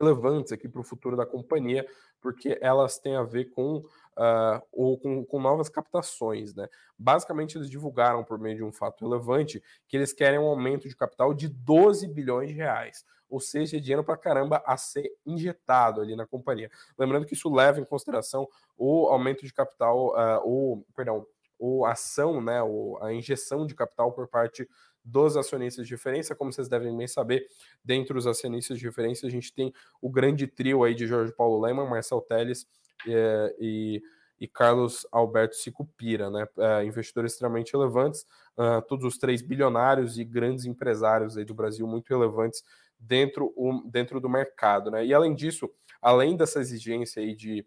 relevantes 0.00 0.52
aqui 0.52 0.68
para 0.68 0.80
o 0.80 0.84
futuro 0.84 1.16
da 1.16 1.26
companhia, 1.26 1.84
porque 2.20 2.56
elas 2.60 2.98
têm 2.98 3.16
a 3.16 3.24
ver 3.24 3.46
com 3.46 3.82
uh, 4.18 4.62
ou 4.72 4.98
com, 4.98 5.24
com, 5.24 5.40
novas 5.40 5.68
captações. 5.68 6.54
Né? 6.54 6.68
Basicamente, 6.98 7.56
eles 7.56 7.70
divulgaram 7.70 8.24
por 8.24 8.38
meio 8.38 8.56
de 8.56 8.64
um 8.64 8.72
fato 8.72 9.04
relevante 9.04 9.62
que 9.88 9.96
eles 9.96 10.12
querem 10.12 10.38
um 10.38 10.46
aumento 10.46 10.88
de 10.88 10.96
capital 10.96 11.34
de 11.34 11.48
12 11.48 12.08
bilhões 12.08 12.48
de 12.48 12.54
reais. 12.54 13.04
Ou 13.28 13.40
seja, 13.40 13.80
dinheiro 13.80 14.04
para 14.04 14.16
caramba 14.16 14.62
a 14.64 14.76
ser 14.76 15.10
injetado 15.26 16.00
ali 16.00 16.14
na 16.14 16.26
companhia. 16.26 16.70
Lembrando 16.96 17.26
que 17.26 17.34
isso 17.34 17.52
leva 17.52 17.80
em 17.80 17.84
consideração 17.84 18.48
o 18.76 19.08
aumento 19.08 19.44
de 19.44 19.52
capital, 19.52 20.08
uh, 20.08 20.40
ou, 20.44 20.86
perdão, 20.94 21.26
ou 21.58 21.86
ação, 21.86 22.40
né, 22.40 22.62
ou 22.62 23.02
a 23.02 23.12
injeção 23.12 23.66
de 23.66 23.74
capital 23.74 24.12
por 24.12 24.28
parte 24.28 24.68
dos 25.04 25.36
acionistas 25.36 25.86
de 25.86 25.94
referência. 25.94 26.34
Como 26.34 26.52
vocês 26.52 26.68
devem 26.68 26.96
bem 26.96 27.06
saber, 27.06 27.46
dentro 27.84 28.14
dos 28.14 28.26
acionistas 28.26 28.78
de 28.78 28.84
referência, 28.84 29.26
a 29.26 29.30
gente 29.30 29.52
tem 29.52 29.72
o 30.00 30.08
grande 30.08 30.46
trio 30.46 30.82
aí 30.82 30.94
de 30.94 31.06
Jorge 31.06 31.32
Paulo 31.32 31.60
Lehmann, 31.60 31.88
Marcel 31.88 32.20
Teles 32.20 32.66
é, 33.06 33.54
e, 33.58 34.02
e 34.40 34.48
Carlos 34.48 35.06
Alberto 35.10 35.56
Sicupira, 35.56 36.30
né? 36.30 36.46
É, 36.58 36.84
investidores 36.84 37.32
extremamente 37.32 37.72
relevantes, 37.72 38.26
uh, 38.58 38.82
todos 38.88 39.04
os 39.04 39.18
três 39.18 39.42
bilionários 39.42 40.18
e 40.18 40.24
grandes 40.24 40.64
empresários 40.64 41.36
aí 41.36 41.44
do 41.44 41.54
Brasil 41.54 41.86
muito 41.86 42.08
relevantes 42.08 42.62
dentro, 42.98 43.52
o, 43.56 43.82
dentro 43.86 44.20
do 44.20 44.28
mercado, 44.28 44.90
né? 44.90 45.04
E 45.04 45.12
além 45.14 45.34
disso, 45.34 45.70
além 46.00 46.36
dessa 46.36 46.60
exigência 46.60 47.22
aí 47.22 47.34
de 47.34 47.66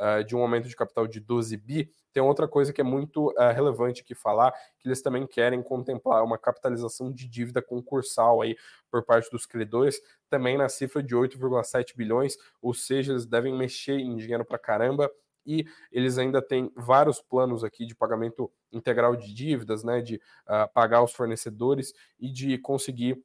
uh, 0.00 0.24
de 0.24 0.34
um 0.36 0.40
aumento 0.40 0.68
de 0.68 0.76
capital 0.76 1.06
de 1.06 1.20
12 1.20 1.56
bi, 1.56 1.90
tem 2.12 2.22
outra 2.22 2.48
coisa 2.48 2.72
que 2.72 2.80
é 2.80 2.84
muito 2.84 3.28
uh, 3.30 3.52
relevante 3.54 4.02
aqui 4.02 4.14
falar, 4.14 4.52
que 4.78 4.88
eles 4.88 5.02
também 5.02 5.26
querem 5.26 5.62
contemplar 5.62 6.24
uma 6.24 6.38
capitalização 6.38 7.12
de 7.12 7.28
dívida 7.28 7.62
concursal 7.62 8.42
aí 8.42 8.56
por 8.90 9.04
parte 9.04 9.30
dos 9.30 9.46
credores, 9.46 10.00
também 10.28 10.56
na 10.56 10.68
cifra 10.68 11.02
de 11.02 11.14
8,7 11.14 11.96
bilhões, 11.96 12.36
ou 12.60 12.74
seja, 12.74 13.12
eles 13.12 13.26
devem 13.26 13.56
mexer 13.56 13.98
em 13.98 14.16
dinheiro 14.16 14.44
para 14.44 14.58
caramba, 14.58 15.10
e 15.46 15.64
eles 15.90 16.18
ainda 16.18 16.42
têm 16.42 16.70
vários 16.76 17.22
planos 17.22 17.64
aqui 17.64 17.86
de 17.86 17.94
pagamento 17.94 18.52
integral 18.70 19.16
de 19.16 19.32
dívidas, 19.32 19.82
né, 19.82 20.02
de 20.02 20.16
uh, 20.16 20.70
pagar 20.74 21.02
os 21.02 21.12
fornecedores 21.12 21.94
e 22.20 22.30
de 22.30 22.58
conseguir 22.58 23.18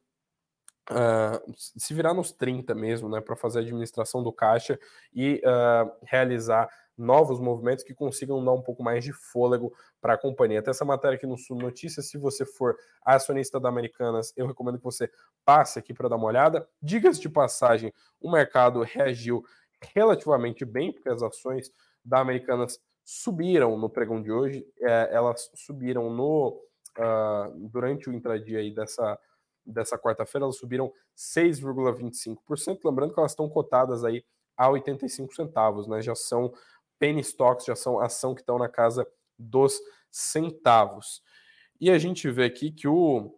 uh, 0.91 1.53
se 1.55 1.93
virar 1.93 2.13
nos 2.13 2.31
30 2.31 2.73
mesmo, 2.75 3.09
né, 3.09 3.21
para 3.21 3.35
fazer 3.35 3.59
a 3.59 3.61
administração 3.61 4.23
do 4.23 4.31
caixa 4.31 4.79
e 5.13 5.41
uh, 5.45 5.91
realizar 6.03 6.69
novos 6.97 7.39
movimentos 7.39 7.83
que 7.83 7.93
consigam 7.93 8.43
dar 8.43 8.51
um 8.51 8.61
pouco 8.61 8.83
mais 8.83 9.03
de 9.03 9.11
fôlego 9.11 9.73
para 9.99 10.13
a 10.13 10.17
companhia. 10.17 10.59
Até 10.59 10.71
essa 10.71 10.85
matéria 10.85 11.15
aqui 11.15 11.25
no 11.25 11.37
Sul 11.37 11.57
Notícias, 11.57 12.07
se 12.07 12.17
você 12.17 12.45
for 12.45 12.75
acionista 13.03 13.59
da 13.59 13.67
Americanas, 13.67 14.31
eu 14.37 14.45
recomendo 14.45 14.77
que 14.77 14.83
você 14.83 15.09
passe 15.43 15.79
aqui 15.79 15.93
para 15.93 16.09
dar 16.09 16.17
uma 16.17 16.27
olhada. 16.27 16.67
Diga-se 16.81 17.19
de 17.19 17.29
passagem, 17.29 17.91
o 18.21 18.31
mercado 18.31 18.83
reagiu 18.83 19.43
relativamente 19.95 20.63
bem, 20.63 20.91
porque 20.91 21.09
as 21.09 21.23
ações 21.23 21.71
da 22.05 22.19
Americanas 22.19 22.79
subiram 23.03 23.77
no 23.77 23.89
pregão 23.89 24.21
de 24.21 24.31
hoje, 24.31 24.65
é, 24.79 25.09
elas 25.11 25.49
subiram 25.55 26.09
no 26.09 26.61
uh, 26.97 27.69
durante 27.69 28.09
o 28.09 28.13
intradia 28.13 28.59
aí 28.59 28.73
dessa, 28.73 29.19
dessa 29.65 29.97
quarta-feira, 29.97 30.45
elas 30.45 30.57
subiram 30.57 30.91
6,25%, 31.15 32.79
lembrando 32.83 33.13
que 33.13 33.19
elas 33.19 33.31
estão 33.31 33.49
cotadas 33.49 34.03
aí 34.03 34.23
a 34.57 34.69
85 34.69 35.33
centavos, 35.33 35.87
né? 35.87 36.01
Já 36.01 36.15
são 36.15 36.53
penny 36.99 37.21
stocks, 37.21 37.65
já 37.65 37.75
são 37.75 37.99
ação 37.99 38.35
que 38.35 38.41
estão 38.41 38.57
na 38.57 38.69
casa 38.69 39.07
dos 39.37 39.79
centavos. 40.11 41.21
E 41.79 41.89
a 41.89 41.97
gente 41.97 42.29
vê 42.29 42.45
aqui 42.45 42.71
que 42.71 42.87
o, 42.87 43.35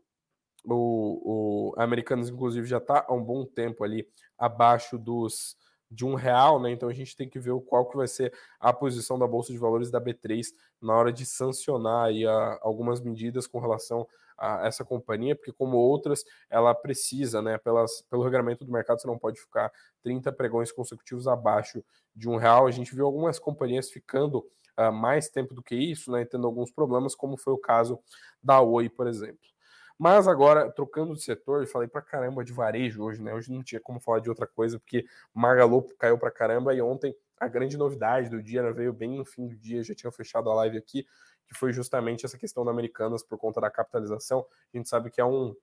o, 0.65 1.71
o 1.71 1.73
Americanas, 1.77 2.29
inclusive, 2.29 2.67
já 2.67 2.77
está 2.77 3.05
há 3.07 3.13
um 3.13 3.23
bom 3.23 3.45
tempo 3.45 3.83
ali 3.83 4.07
abaixo 4.37 4.97
dos 4.97 5.57
de 5.89 6.03
um 6.05 6.15
real, 6.15 6.59
né? 6.59 6.71
Então 6.71 6.89
a 6.89 6.93
gente 6.93 7.15
tem 7.15 7.29
que 7.29 7.39
ver 7.39 7.53
qual 7.61 7.87
que 7.87 7.95
vai 7.95 8.07
ser 8.07 8.33
a 8.59 8.73
posição 8.73 9.17
da 9.17 9.27
Bolsa 9.27 9.53
de 9.53 9.59
Valores 9.59 9.91
da 9.91 10.01
B3 10.01 10.47
na 10.81 10.93
hora 10.95 11.13
de 11.13 11.25
sancionar 11.25 12.07
aí 12.07 12.25
a, 12.25 12.59
algumas 12.61 12.99
medidas 12.99 13.47
com 13.47 13.59
relação 13.59 14.07
a 14.37 14.65
essa 14.67 14.83
companhia, 14.83 15.35
porque 15.35 15.51
como 15.51 15.77
outras, 15.77 16.23
ela 16.49 16.73
precisa, 16.73 17.41
né? 17.41 17.57
Pelas, 17.57 18.01
pelo 18.09 18.23
regulamento 18.23 18.65
do 18.65 18.71
mercado, 18.71 19.01
você 19.01 19.07
não 19.07 19.17
pode 19.17 19.39
ficar 19.39 19.71
30 20.03 20.31
pregões 20.31 20.71
consecutivos 20.71 21.27
abaixo 21.27 21.83
de 22.15 22.29
um 22.29 22.35
real. 22.37 22.67
A 22.67 22.71
gente 22.71 22.93
viu 22.93 23.05
algumas 23.05 23.39
companhias 23.39 23.89
ficando 23.89 24.39
uh, 24.77 24.91
mais 24.91 25.29
tempo 25.29 25.53
do 25.53 25.61
que 25.61 25.75
isso, 25.75 26.11
né? 26.11 26.25
Tendo 26.25 26.47
alguns 26.47 26.71
problemas, 26.71 27.15
como 27.15 27.37
foi 27.37 27.53
o 27.53 27.57
caso 27.57 27.99
da 28.41 28.61
Oi, 28.61 28.89
por 28.89 29.07
exemplo. 29.07 29.55
Mas 29.97 30.27
agora, 30.27 30.69
trocando 30.69 31.13
de 31.13 31.23
setor, 31.23 31.61
eu 31.61 31.67
falei 31.67 31.87
pra 31.87 32.01
caramba 32.01 32.43
de 32.43 32.51
varejo 32.51 33.01
hoje, 33.01 33.21
né? 33.21 33.33
Hoje 33.33 33.51
não 33.51 33.63
tinha 33.63 33.79
como 33.79 33.99
falar 33.99 34.19
de 34.19 34.29
outra 34.29 34.45
coisa, 34.45 34.77
porque 34.77 35.05
Magalu 35.33 35.87
caiu 35.97 36.17
pra 36.17 36.29
caramba 36.29 36.73
e 36.73 36.81
ontem 36.81 37.15
a 37.39 37.47
grande 37.47 37.77
novidade 37.77 38.29
do 38.29 38.41
dia, 38.41 38.59
ela 38.59 38.73
veio 38.73 38.91
bem 38.91 39.17
no 39.17 39.25
fim 39.25 39.47
do 39.47 39.55
dia, 39.55 39.83
já 39.83 39.93
tinha 39.93 40.11
fechado 40.11 40.49
a 40.49 40.55
live 40.55 40.77
aqui, 40.77 41.05
que 41.47 41.53
foi 41.53 41.71
justamente 41.71 42.25
essa 42.25 42.37
questão 42.37 42.65
da 42.65 42.71
Americanas 42.71 43.23
por 43.23 43.37
conta 43.37 43.61
da 43.61 43.69
capitalização. 43.69 44.45
A 44.73 44.77
gente 44.77 44.89
sabe 44.89 45.09
que 45.09 45.21
é 45.21 45.25
um 45.25 45.55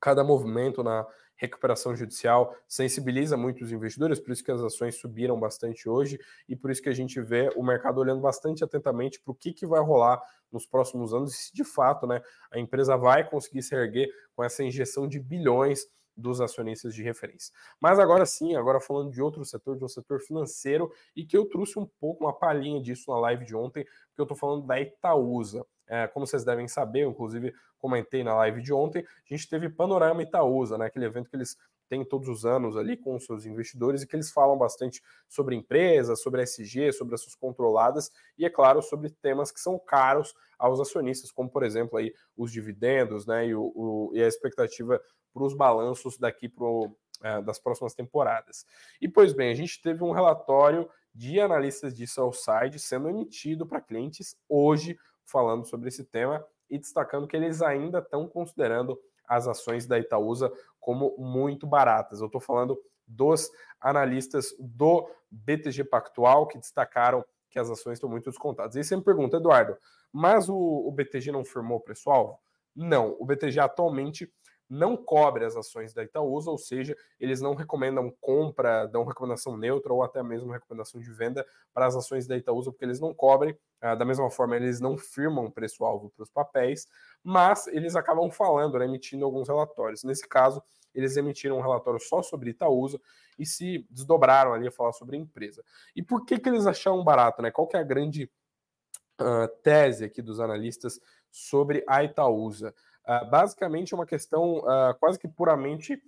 cada 0.00 0.24
movimento 0.24 0.82
na 0.82 1.06
recuperação 1.36 1.96
judicial 1.96 2.54
sensibiliza 2.68 3.36
muito 3.36 3.64
os 3.64 3.72
investidores, 3.72 4.20
por 4.20 4.30
isso 4.30 4.44
que 4.44 4.50
as 4.50 4.60
ações 4.60 4.96
subiram 4.96 5.40
bastante 5.40 5.88
hoje 5.88 6.18
e 6.46 6.54
por 6.54 6.70
isso 6.70 6.82
que 6.82 6.88
a 6.88 6.94
gente 6.94 7.18
vê 7.20 7.50
o 7.56 7.62
mercado 7.62 7.98
olhando 7.98 8.20
bastante 8.20 8.62
atentamente 8.62 9.18
para 9.20 9.32
o 9.32 9.34
que, 9.34 9.52
que 9.52 9.66
vai 9.66 9.80
rolar 9.80 10.20
nos 10.52 10.66
próximos 10.66 11.14
anos 11.14 11.32
e 11.32 11.36
se 11.36 11.54
de 11.54 11.64
fato 11.64 12.06
né, 12.06 12.20
a 12.50 12.58
empresa 12.58 12.94
vai 12.96 13.28
conseguir 13.28 13.62
se 13.62 13.74
erguer 13.74 14.10
com 14.34 14.44
essa 14.44 14.62
injeção 14.62 15.08
de 15.08 15.18
bilhões 15.18 15.86
dos 16.20 16.40
acionistas 16.40 16.94
de 16.94 17.02
referência. 17.02 17.52
Mas 17.80 17.98
agora 17.98 18.24
sim, 18.26 18.54
agora 18.54 18.80
falando 18.80 19.10
de 19.10 19.20
outro 19.20 19.44
setor, 19.44 19.76
de 19.76 19.84
um 19.84 19.88
setor 19.88 20.20
financeiro, 20.20 20.92
e 21.16 21.24
que 21.24 21.36
eu 21.36 21.46
trouxe 21.46 21.78
um 21.78 21.86
pouco 21.86 22.24
uma 22.24 22.32
palhinha 22.32 22.80
disso 22.80 23.10
na 23.10 23.18
live 23.18 23.44
de 23.44 23.56
ontem, 23.56 23.84
porque 23.84 24.20
eu 24.20 24.24
estou 24.24 24.36
falando 24.36 24.66
da 24.66 24.80
Itaúsa. 24.80 25.64
É, 25.86 26.06
como 26.06 26.26
vocês 26.26 26.44
devem 26.44 26.68
saber, 26.68 27.00
eu, 27.00 27.10
inclusive 27.10 27.52
comentei 27.78 28.22
na 28.22 28.34
live 28.36 28.62
de 28.62 28.72
ontem, 28.72 29.04
a 29.04 29.34
gente 29.34 29.48
teve 29.48 29.68
Panorama 29.68 30.22
Itaúsa, 30.22 30.78
né, 30.78 30.86
aquele 30.86 31.06
evento 31.06 31.28
que 31.28 31.34
eles 31.34 31.56
têm 31.90 32.04
todos 32.04 32.28
os 32.28 32.46
anos 32.46 32.76
ali 32.76 32.96
com 32.96 33.16
os 33.16 33.26
seus 33.26 33.44
investidores 33.44 34.02
e 34.02 34.06
que 34.06 34.14
eles 34.14 34.30
falam 34.30 34.56
bastante 34.56 35.02
sobre 35.28 35.56
empresas, 35.56 36.22
sobre 36.22 36.42
SG, 36.42 36.92
sobre 36.92 37.16
as 37.16 37.20
suas 37.20 37.34
controladas 37.34 38.12
e, 38.38 38.46
é 38.46 38.50
claro, 38.50 38.80
sobre 38.80 39.10
temas 39.10 39.50
que 39.50 39.60
são 39.60 39.76
caros 39.76 40.32
aos 40.56 40.78
acionistas, 40.78 41.32
como, 41.32 41.50
por 41.50 41.64
exemplo, 41.64 41.98
aí, 41.98 42.14
os 42.36 42.52
dividendos 42.52 43.26
né, 43.26 43.48
e, 43.48 43.54
o, 43.54 43.72
o 43.74 44.12
e 44.14 44.22
a 44.22 44.28
expectativa 44.28 45.02
para 45.34 45.42
os 45.42 45.52
balanços 45.52 46.16
daqui 46.16 46.48
para 46.48 46.64
é, 47.22 47.42
das 47.42 47.58
próximas 47.58 47.92
temporadas. 47.92 48.64
E, 49.00 49.08
pois 49.08 49.32
bem, 49.32 49.50
a 49.50 49.54
gente 49.54 49.82
teve 49.82 50.02
um 50.02 50.12
relatório 50.12 50.88
de 51.14 51.40
analistas 51.40 51.94
de 51.94 52.06
Southside 52.06 52.78
sendo 52.78 53.08
emitido 53.10 53.66
para 53.66 53.80
clientes 53.80 54.36
hoje, 54.48 54.96
falando 55.24 55.66
sobre 55.66 55.88
esse 55.88 56.04
tema 56.04 56.42
e 56.70 56.78
destacando 56.78 57.26
que 57.26 57.36
eles 57.36 57.60
ainda 57.60 57.98
estão 57.98 58.26
considerando 58.28 58.98
as 59.30 59.46
ações 59.46 59.86
da 59.86 59.96
Itaúsa 59.96 60.52
como 60.80 61.14
muito 61.18 61.66
baratas. 61.66 62.20
Eu 62.20 62.26
estou 62.26 62.40
falando 62.40 62.80
dos 63.06 63.50
analistas 63.80 64.54
do 64.58 65.08
BTG 65.30 65.84
Pactual 65.84 66.46
que 66.46 66.58
destacaram 66.58 67.24
que 67.48 67.58
as 67.58 67.68
ações 67.68 67.94
estão 67.94 68.08
muito 68.08 68.30
descontadas. 68.30 68.76
E 68.76 68.84
você 68.84 68.96
me 68.96 69.02
pergunta, 69.02 69.36
Eduardo, 69.36 69.76
mas 70.12 70.48
o, 70.48 70.56
o 70.56 70.90
BTG 70.92 71.32
não 71.32 71.44
firmou 71.44 71.78
o 71.78 71.80
preço-alvo? 71.80 72.38
Não, 72.74 73.16
o 73.18 73.26
BTG 73.26 73.58
atualmente 73.58 74.32
não 74.70 74.96
cobre 74.96 75.44
as 75.44 75.56
ações 75.56 75.92
da 75.92 76.04
Itaúsa, 76.04 76.48
ou 76.48 76.56
seja, 76.56 76.96
eles 77.18 77.40
não 77.40 77.56
recomendam 77.56 78.14
compra, 78.20 78.86
dão 78.86 79.04
recomendação 79.04 79.56
neutra 79.56 79.92
ou 79.92 80.04
até 80.04 80.22
mesmo 80.22 80.52
recomendação 80.52 81.00
de 81.00 81.12
venda 81.12 81.44
para 81.74 81.86
as 81.86 81.96
ações 81.96 82.24
da 82.28 82.36
Itaúsa, 82.36 82.70
porque 82.70 82.84
eles 82.84 83.00
não 83.00 83.12
cobrem. 83.12 83.58
Ah, 83.80 83.96
da 83.96 84.04
mesma 84.04 84.30
forma, 84.30 84.54
eles 84.54 84.78
não 84.78 84.96
firmam 84.96 85.50
preço-alvo 85.50 86.10
para 86.10 86.22
os 86.22 86.30
papéis, 86.30 86.86
mas 87.24 87.66
eles 87.66 87.96
acabam 87.96 88.30
falando, 88.30 88.78
né, 88.78 88.84
emitindo 88.84 89.24
alguns 89.24 89.48
relatórios. 89.48 90.04
Nesse 90.04 90.28
caso, 90.28 90.62
eles 90.94 91.16
emitiram 91.16 91.58
um 91.58 91.62
relatório 91.62 91.98
só 91.98 92.22
sobre 92.22 92.50
Itaúsa 92.50 93.00
e 93.38 93.44
se 93.44 93.86
desdobraram 93.90 94.52
ali 94.52 94.68
a 94.68 94.72
falar 94.72 94.92
sobre 94.92 95.16
a 95.16 95.20
empresa. 95.20 95.64
E 95.96 96.02
por 96.02 96.24
que, 96.24 96.38
que 96.38 96.48
eles 96.48 96.66
acharam 96.66 97.02
barato? 97.02 97.42
Né? 97.42 97.50
Qual 97.50 97.66
que 97.66 97.76
é 97.76 97.80
a 97.80 97.84
grande 97.84 98.30
uh, 99.20 99.48
tese 99.62 100.04
aqui 100.04 100.22
dos 100.22 100.38
analistas 100.38 101.00
sobre 101.30 101.84
a 101.88 102.04
Itaúsa? 102.04 102.74
Uh, 103.06 103.28
basicamente 103.30 103.92
é 103.92 103.96
uma 103.96 104.06
questão 104.06 104.58
uh, 104.58 104.94
quase 104.98 105.18
que 105.18 105.26
puramente 105.26 106.00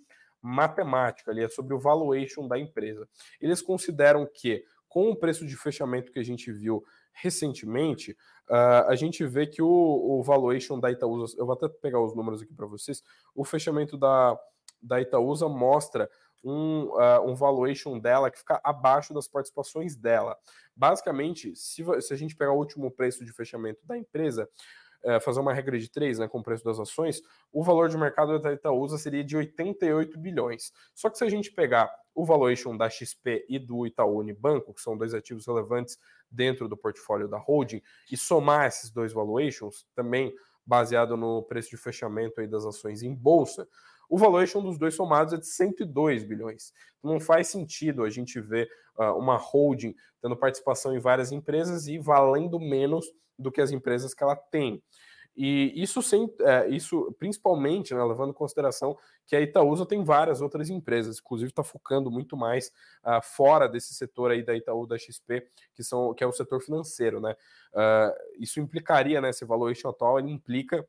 matemática 0.43 1.31
ali, 1.31 1.45
é 1.45 1.49
sobre 1.49 1.73
o 1.73 1.79
valuation 1.79 2.49
da 2.49 2.59
empresa. 2.59 3.09
Eles 3.41 3.63
consideram 3.63 4.27
que, 4.27 4.65
com 4.89 5.11
o 5.11 5.17
preço 5.17 5.47
de 5.47 5.57
fechamento 5.57 6.11
que 6.11 6.19
a 6.19 6.25
gente 6.25 6.53
viu 6.53 6.85
recentemente, 7.13 8.13
uh, 8.51 8.89
a 8.89 8.97
gente 8.97 9.25
vê 9.25 9.47
que 9.47 9.63
o, 9.63 9.69
o, 9.69 10.23
valuation 10.23 10.81
da 10.81 10.91
Itaúsa, 10.91 11.37
eu 11.39 11.47
vou 11.47 11.55
até 11.55 11.69
pegar 11.69 12.01
os 12.01 12.15
números 12.15 12.43
aqui 12.43 12.53
para 12.53 12.67
vocês, 12.67 13.03
o 13.35 13.45
fechamento 13.45 13.97
da, 13.97 14.37
da 14.83 15.01
Itaúsa 15.01 15.49
mostra 15.49 16.11
um, 16.43 16.87
uh, 16.87 17.21
um 17.25 17.35
valuation 17.35 17.99
dela 17.99 18.31
que 18.31 18.39
fica 18.39 18.61
abaixo 18.65 19.15
das 19.15 19.29
participações 19.29 19.95
dela. 19.95 20.37
Basicamente, 20.75 21.55
se, 21.55 21.85
se 22.01 22.13
a 22.13 22.17
gente 22.17 22.35
pegar 22.35 22.53
o 22.53 22.59
último 22.59 22.91
preço 22.91 23.25
de 23.25 23.33
fechamento 23.33 23.87
da 23.87 23.97
empresa, 23.97 24.49
é, 25.05 25.21
fazer 25.21 25.41
uma 25.41 25.53
regra 25.53 25.79
de 25.79 25.91
três 25.91 26.19
né, 26.19 26.29
com 26.29 26.39
o 26.39 26.43
preço 26.43 26.65
das 26.65 26.79
ações, 26.79 27.23
o 27.53 27.63
valor 27.63 27.89
de 27.89 27.97
mercado 27.97 28.39
da 28.39 28.53
Itaúsa 28.53 28.99
seria 28.99 29.25
de 29.25 29.37
88 29.37 30.19
bilhões. 30.19 30.73
Só 30.95 31.11
que 31.11 31.19
se 31.19 31.25
a 31.25 31.29
gente 31.29 31.53
pegar 31.53 31.93
o 32.15 32.25
valuation 32.25 32.77
da 32.77 32.89
XP 32.89 33.47
e 33.49 33.59
do 33.59 33.87
Itaú 33.87 34.19
Unibanco, 34.19 34.75
que 34.75 34.81
são 34.81 34.97
dois 34.97 35.15
ativos 35.15 35.47
relevantes 35.47 35.99
dentro 36.31 36.69
do 36.69 36.77
portfólio 36.77 37.29
da 37.29 37.39
holding, 37.39 37.83
e 38.11 38.17
somar 38.17 38.67
esses 38.67 38.91
dois 38.91 39.13
valuations, 39.13 39.87
também 39.95 40.35
baseado 40.65 41.17
no 41.17 41.43
preço 41.43 41.71
de 41.71 41.77
fechamento 41.77 42.41
aí 42.41 42.47
das 42.47 42.65
ações 42.65 43.03
em 43.03 43.15
bolsa, 43.15 43.67
o 44.09 44.19
valuation 44.19 44.63
dos 44.63 44.79
dois 44.79 44.95
somados 44.95 45.33
é 45.33 45.39
de 45.39 45.47
102 45.47 46.23
bilhões. 46.23 46.73
Então 46.99 47.13
não 47.13 47.19
faz 47.19 47.49
sentido 47.49 48.05
a 48.05 48.11
gente 48.11 48.39
ver 48.41 48.69
uh, 48.99 49.17
uma 49.17 49.37
holding 49.37 49.95
tendo 50.21 50.37
participação 50.37 50.95
em 50.95 50.99
várias 50.99 51.33
empresas 51.33 51.87
e 51.89 51.99
valendo 51.99 52.61
menos 52.61 53.07
do 53.43 53.53
que 53.53 53.61
as 53.61 53.71
empresas 53.71 54.15
que 54.15 54.23
ela 54.23 54.37
tem. 54.37 54.83
E 55.35 55.73
isso, 55.75 56.03
sem, 56.03 56.33
é, 56.41 56.69
isso 56.69 57.15
principalmente, 57.19 57.95
né, 57.95 58.05
levando 58.05 58.31
em 58.31 58.35
consideração 58.35 58.99
que 59.27 59.35
a 59.35 59.41
Itaúsa 59.41 59.87
tem 59.87 60.05
várias 60.05 60.43
outras 60.43 60.69
empresas, 60.69 61.19
inclusive 61.19 61.51
está 61.51 61.65
focando 61.65 62.11
muito 62.11 62.37
mais 62.37 62.69
uh, 63.03 63.23
fora 63.23 63.67
desse 63.67 63.95
setor 63.95 64.31
aí 64.31 64.43
da 64.43 64.55
Itaú, 64.55 64.87
da 64.87 64.99
XP, 64.99 65.49
que, 65.73 65.83
são, 65.83 66.13
que 66.13 66.23
é 66.23 66.27
o 66.27 66.33
setor 66.33 66.61
financeiro. 66.61 67.19
Né? 67.19 67.35
Uh, 67.73 68.43
isso 68.43 68.61
implicaria, 68.61 69.23
né, 69.23 69.31
esse 69.31 69.45
valuation 69.45 69.89
atual, 69.89 70.19
ele 70.19 70.31
implica 70.31 70.87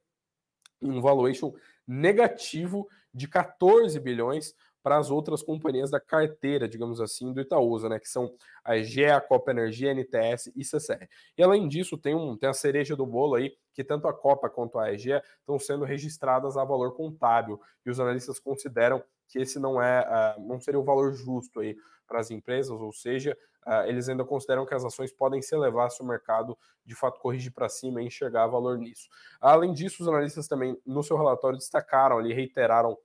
um 0.81 0.99
valuation 0.99 1.53
negativo 1.87 2.89
de 3.13 3.29
14 3.29 3.97
bilhões 3.99 4.53
para 4.83 4.97
as 4.97 5.09
outras 5.09 5.41
companhias 5.41 5.89
da 5.89 5.99
carteira, 5.99 6.67
digamos 6.67 6.99
assim, 6.99 7.31
do 7.31 7.39
Itaúsa, 7.39 7.87
né? 7.87 7.97
Que 7.97 8.09
são 8.09 8.35
a 8.63 8.77
EGEA, 8.77 9.15
a 9.15 9.21
Copa 9.21 9.51
Energia, 9.51 9.93
NTS 9.93 10.51
e 10.55 10.63
CCR. 10.63 11.07
E 11.37 11.41
além 11.41 11.67
disso, 11.69 11.97
tem, 11.97 12.13
um, 12.13 12.35
tem 12.37 12.49
a 12.49 12.53
cereja 12.53 12.95
do 12.95 13.05
bolo 13.05 13.35
aí, 13.35 13.55
que 13.73 13.83
tanto 13.83 14.07
a 14.07 14.13
Copa 14.13 14.49
quanto 14.49 14.77
a 14.77 14.91
EGEA 14.93 15.23
estão 15.39 15.57
sendo 15.57 15.85
registradas 15.85 16.57
a 16.57 16.65
valor 16.65 16.93
contábil. 16.93 17.59
E 17.85 17.89
os 17.89 17.99
analistas 17.99 18.39
consideram 18.39 19.01
que 19.29 19.39
esse 19.39 19.57
não 19.57 19.81
é, 19.81 20.35
uh, 20.37 20.47
não 20.47 20.59
seria 20.59 20.79
o 20.79 20.83
valor 20.83 21.13
justo 21.13 21.61
aí 21.61 21.75
para 22.05 22.19
as 22.19 22.29
empresas, 22.29 22.69
ou 22.69 22.91
seja, 22.91 23.35
uh, 23.65 23.87
eles 23.87 24.09
ainda 24.09 24.25
consideram 24.25 24.65
que 24.65 24.73
as 24.75 24.83
ações 24.83 25.11
podem 25.11 25.41
se 25.41 25.55
elevar 25.55 25.89
se 25.89 26.01
o 26.01 26.05
mercado 26.05 26.57
de 26.85 26.93
fato 26.93 27.19
corrigir 27.19 27.51
para 27.53 27.69
cima 27.69 28.01
e 28.01 28.05
enxergar 28.05 28.45
valor 28.47 28.77
nisso. 28.77 29.07
Além 29.39 29.73
disso, 29.73 30.03
os 30.03 30.09
analistas 30.09 30.47
também, 30.47 30.77
no 30.85 31.01
seu 31.01 31.17
relatório, 31.17 31.57
destacaram 31.57 32.17
ali, 32.17 32.33
reiteraram 32.33 32.97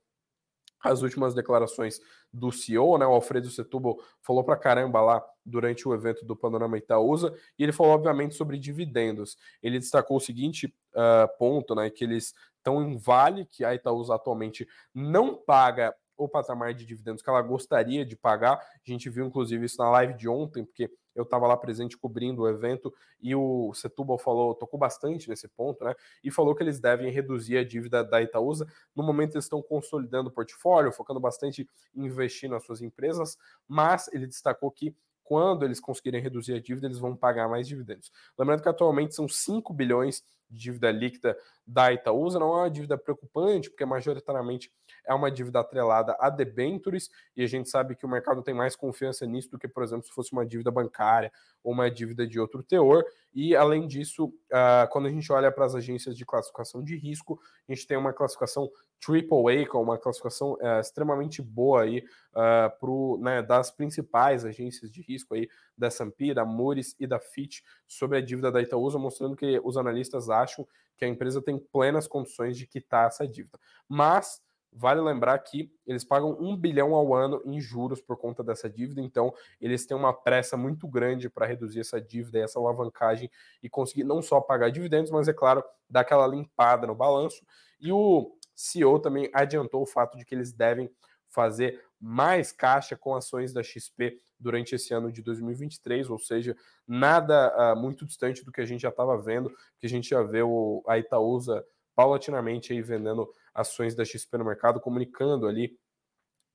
as 0.83 1.01
últimas 1.01 1.33
declarações 1.33 1.99
do 2.31 2.51
CEO, 2.51 2.97
né? 2.97 3.05
O 3.05 3.13
Alfredo 3.13 3.49
Setúbal 3.49 3.97
falou 4.21 4.43
para 4.43 4.55
caramba 4.55 5.01
lá 5.01 5.25
durante 5.45 5.87
o 5.87 5.93
evento 5.93 6.25
do 6.25 6.35
Panorama 6.35 6.77
Itaúsa, 6.77 7.33
e 7.57 7.63
ele 7.63 7.71
falou, 7.71 7.93
obviamente, 7.93 8.35
sobre 8.35 8.57
dividendos. 8.57 9.37
Ele 9.61 9.79
destacou 9.79 10.17
o 10.17 10.21
seguinte 10.21 10.73
uh, 10.93 11.37
ponto, 11.37 11.75
né? 11.75 11.89
Que 11.89 12.03
eles 12.03 12.33
estão 12.57 12.81
em 12.81 12.97
vale, 12.97 13.45
que 13.45 13.65
a 13.65 13.73
Itaúsa 13.73 14.15
atualmente 14.15 14.67
não 14.93 15.35
paga 15.35 15.95
o 16.19 16.27
patamar 16.27 16.73
de 16.73 16.85
dividendos 16.85 17.21
que 17.21 17.29
ela 17.29 17.41
gostaria 17.41 18.05
de 18.05 18.15
pagar. 18.15 18.55
A 18.55 18.89
gente 18.89 19.09
viu, 19.09 19.25
inclusive, 19.25 19.65
isso 19.65 19.77
na 19.77 19.89
live 19.89 20.13
de 20.13 20.27
ontem, 20.27 20.65
porque 20.65 20.91
eu 21.15 21.23
estava 21.23 21.47
lá 21.47 21.57
presente 21.57 21.97
cobrindo 21.97 22.43
o 22.43 22.47
evento 22.47 22.93
e 23.21 23.33
o 23.35 23.73
Setúbal 23.73 24.17
falou, 24.17 24.53
tocou 24.53 24.79
bastante 24.79 25.29
nesse 25.29 25.47
ponto, 25.47 25.83
né? 25.83 25.95
E 26.23 26.29
falou 26.29 26.53
que 26.53 26.61
eles 26.63 26.79
devem 26.79 27.11
reduzir 27.11 27.57
a 27.57 27.63
dívida 27.63 28.03
da 28.03 28.21
Itaúsa. 28.21 28.67
No 28.95 29.03
momento, 29.03 29.35
eles 29.35 29.45
estão 29.45 29.61
consolidando 29.61 30.29
o 30.29 30.31
portfólio, 30.31 30.91
focando 30.91 31.19
bastante 31.19 31.67
em 31.95 32.05
investir 32.05 32.49
nas 32.49 32.63
suas 32.63 32.81
empresas, 32.81 33.37
mas 33.67 34.07
ele 34.13 34.27
destacou 34.27 34.69
que 34.71 34.95
quando 35.23 35.63
eles 35.63 35.79
conseguirem 35.79 36.21
reduzir 36.21 36.53
a 36.53 36.59
dívida, 36.59 36.87
eles 36.87 36.97
vão 36.97 37.15
pagar 37.15 37.47
mais 37.47 37.67
dividendos. 37.67 38.11
Lembrando 38.37 38.63
que 38.63 38.69
atualmente 38.69 39.13
são 39.13 39.27
5 39.27 39.71
bilhões 39.73 40.23
dívida 40.49 40.91
líquida 40.91 41.37
da 41.65 41.93
Itaúsa, 41.93 42.39
não 42.39 42.53
é 42.57 42.61
uma 42.61 42.71
dívida 42.71 42.97
preocupante, 42.97 43.69
porque 43.69 43.85
majoritariamente 43.85 44.71
é 45.05 45.13
uma 45.13 45.29
dívida 45.29 45.59
atrelada 45.59 46.15
a 46.19 46.29
debentures, 46.29 47.09
e 47.35 47.43
a 47.43 47.47
gente 47.47 47.69
sabe 47.69 47.95
que 47.95 48.05
o 48.05 48.09
mercado 48.09 48.41
tem 48.41 48.53
mais 48.53 48.75
confiança 48.75 49.25
nisso 49.25 49.51
do 49.51 49.59
que, 49.59 49.67
por 49.67 49.83
exemplo, 49.83 50.05
se 50.05 50.13
fosse 50.13 50.31
uma 50.33 50.45
dívida 50.45 50.71
bancária 50.71 51.31
ou 51.63 51.73
uma 51.73 51.89
dívida 51.89 52.25
de 52.25 52.39
outro 52.39 52.63
teor. 52.63 53.03
E, 53.33 53.55
além 53.55 53.87
disso, 53.87 54.25
uh, 54.25 54.89
quando 54.91 55.07
a 55.07 55.11
gente 55.11 55.31
olha 55.31 55.51
para 55.51 55.65
as 55.65 55.75
agências 55.75 56.17
de 56.17 56.25
classificação 56.25 56.83
de 56.83 56.97
risco, 56.97 57.39
a 57.67 57.73
gente 57.73 57.85
tem 57.85 57.97
uma 57.97 58.13
classificação 58.13 58.69
AAA, 59.07 59.67
com 59.67 59.81
uma 59.81 59.97
classificação 59.97 60.53
uh, 60.53 60.79
extremamente 60.79 61.41
boa 61.41 61.83
aí, 61.83 61.99
uh, 62.33 62.79
pro, 62.79 63.19
né, 63.21 63.41
das 63.41 63.71
principais 63.71 64.43
agências 64.43 64.91
de 64.91 65.01
risco 65.01 65.35
aí, 65.35 65.47
da 65.79 65.87
S&P, 65.87 66.33
da 66.33 66.45
Moody's 66.45 66.95
e 66.99 67.07
da 67.07 67.19
Fitch, 67.19 67.61
sobre 67.87 68.17
a 68.17 68.21
dívida 68.21 68.51
da 68.51 68.61
Itaúsa, 68.61 68.99
mostrando 68.99 69.35
que 69.35 69.59
os 69.63 69.77
analistas 69.77 70.29
acham 70.29 70.67
que 70.97 71.05
a 71.05 71.07
empresa 71.07 71.41
tem 71.41 71.57
plenas 71.57 72.07
condições 72.07 72.57
de 72.57 72.67
quitar 72.67 73.07
essa 73.07 73.27
dívida. 73.27 73.57
Mas 73.87 74.41
Vale 74.71 75.01
lembrar 75.01 75.37
que 75.39 75.71
eles 75.85 76.03
pagam 76.03 76.37
um 76.39 76.55
bilhão 76.55 76.93
ao 76.93 77.13
ano 77.13 77.41
em 77.43 77.59
juros 77.59 77.99
por 77.99 78.17
conta 78.17 78.43
dessa 78.43 78.69
dívida, 78.69 79.01
então 79.01 79.33
eles 79.59 79.85
têm 79.85 79.97
uma 79.97 80.13
pressa 80.13 80.55
muito 80.55 80.87
grande 80.87 81.27
para 81.27 81.47
reduzir 81.47 81.79
essa 81.79 81.99
dívida 81.99 82.37
e 82.37 82.41
essa 82.43 82.59
alavancagem 82.59 83.31
e 83.63 83.69
conseguir 83.69 84.03
não 84.03 84.21
só 84.21 84.39
pagar 84.39 84.69
dividendos, 84.69 85.09
mas 85.09 85.27
é 85.27 85.33
claro, 85.33 85.63
dar 85.89 86.01
aquela 86.01 86.27
limpada 86.27 86.85
no 86.85 86.93
balanço. 86.93 87.43
E 87.81 87.91
o 87.91 88.37
CEO 88.55 88.99
também 88.99 89.29
adiantou 89.33 89.81
o 89.81 89.87
fato 89.87 90.17
de 90.17 90.23
que 90.23 90.35
eles 90.35 90.53
devem 90.53 90.89
fazer 91.29 91.83
mais 91.99 92.51
caixa 92.51 92.95
com 92.95 93.15
ações 93.15 93.51
da 93.51 93.61
XP 93.61 94.17
durante 94.39 94.73
esse 94.73 94.93
ano 94.93 95.11
de 95.11 95.21
2023, 95.21 96.09
ou 96.09 96.17
seja, 96.17 96.55
nada 96.87 97.53
uh, 97.73 97.79
muito 97.79 98.05
distante 98.05 98.43
do 98.43 98.51
que 98.51 98.61
a 98.61 98.65
gente 98.65 98.81
já 98.81 98.89
estava 98.89 99.17
vendo, 99.21 99.51
que 99.77 99.85
a 99.85 99.89
gente 99.89 100.09
já 100.09 100.21
vê 100.23 100.41
o, 100.41 100.81
a 100.87 100.97
Itaúsa 100.97 101.65
paulatinamente 101.93 102.71
aí 102.71 102.81
vendendo 102.81 103.29
ações 103.53 103.93
da 103.93 104.05
XP 104.05 104.37
no 104.37 104.45
mercado, 104.45 104.79
comunicando 104.79 105.47
ali 105.47 105.77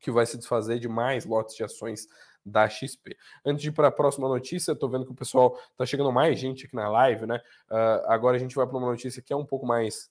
que 0.01 0.11
vai 0.11 0.25
se 0.25 0.39
desfazer 0.39 0.79
de 0.79 0.89
mais 0.89 1.25
lotes 1.25 1.55
de 1.55 1.65
ações 1.65 2.07
da 2.45 2.69
XP. 2.69 3.17
Antes 3.45 3.63
de 3.63 3.69
ir 3.69 3.73
para 3.73 3.89
a 3.89 3.93
próxima 3.93 4.29
notícia, 4.29 4.73
estou 4.73 4.89
vendo 4.89 5.07
que 5.07 5.13
o 5.13 5.15
pessoal 5.15 5.59
está 5.73 5.87
chegando 5.87 6.13
mais 6.13 6.39
gente 6.39 6.67
aqui 6.67 6.77
na 6.77 6.89
live, 6.89 7.27
né? 7.27 7.41
Uh, 7.71 8.05
agora 8.07 8.37
a 8.37 8.39
gente 8.39 8.55
vai 8.55 8.67
para 8.67 8.77
uma 8.77 8.91
notícia 8.91 9.23
que 9.23 9.33
é 9.33 9.37
um 9.37 9.47
pouco 9.47 9.67
mais 9.67 10.11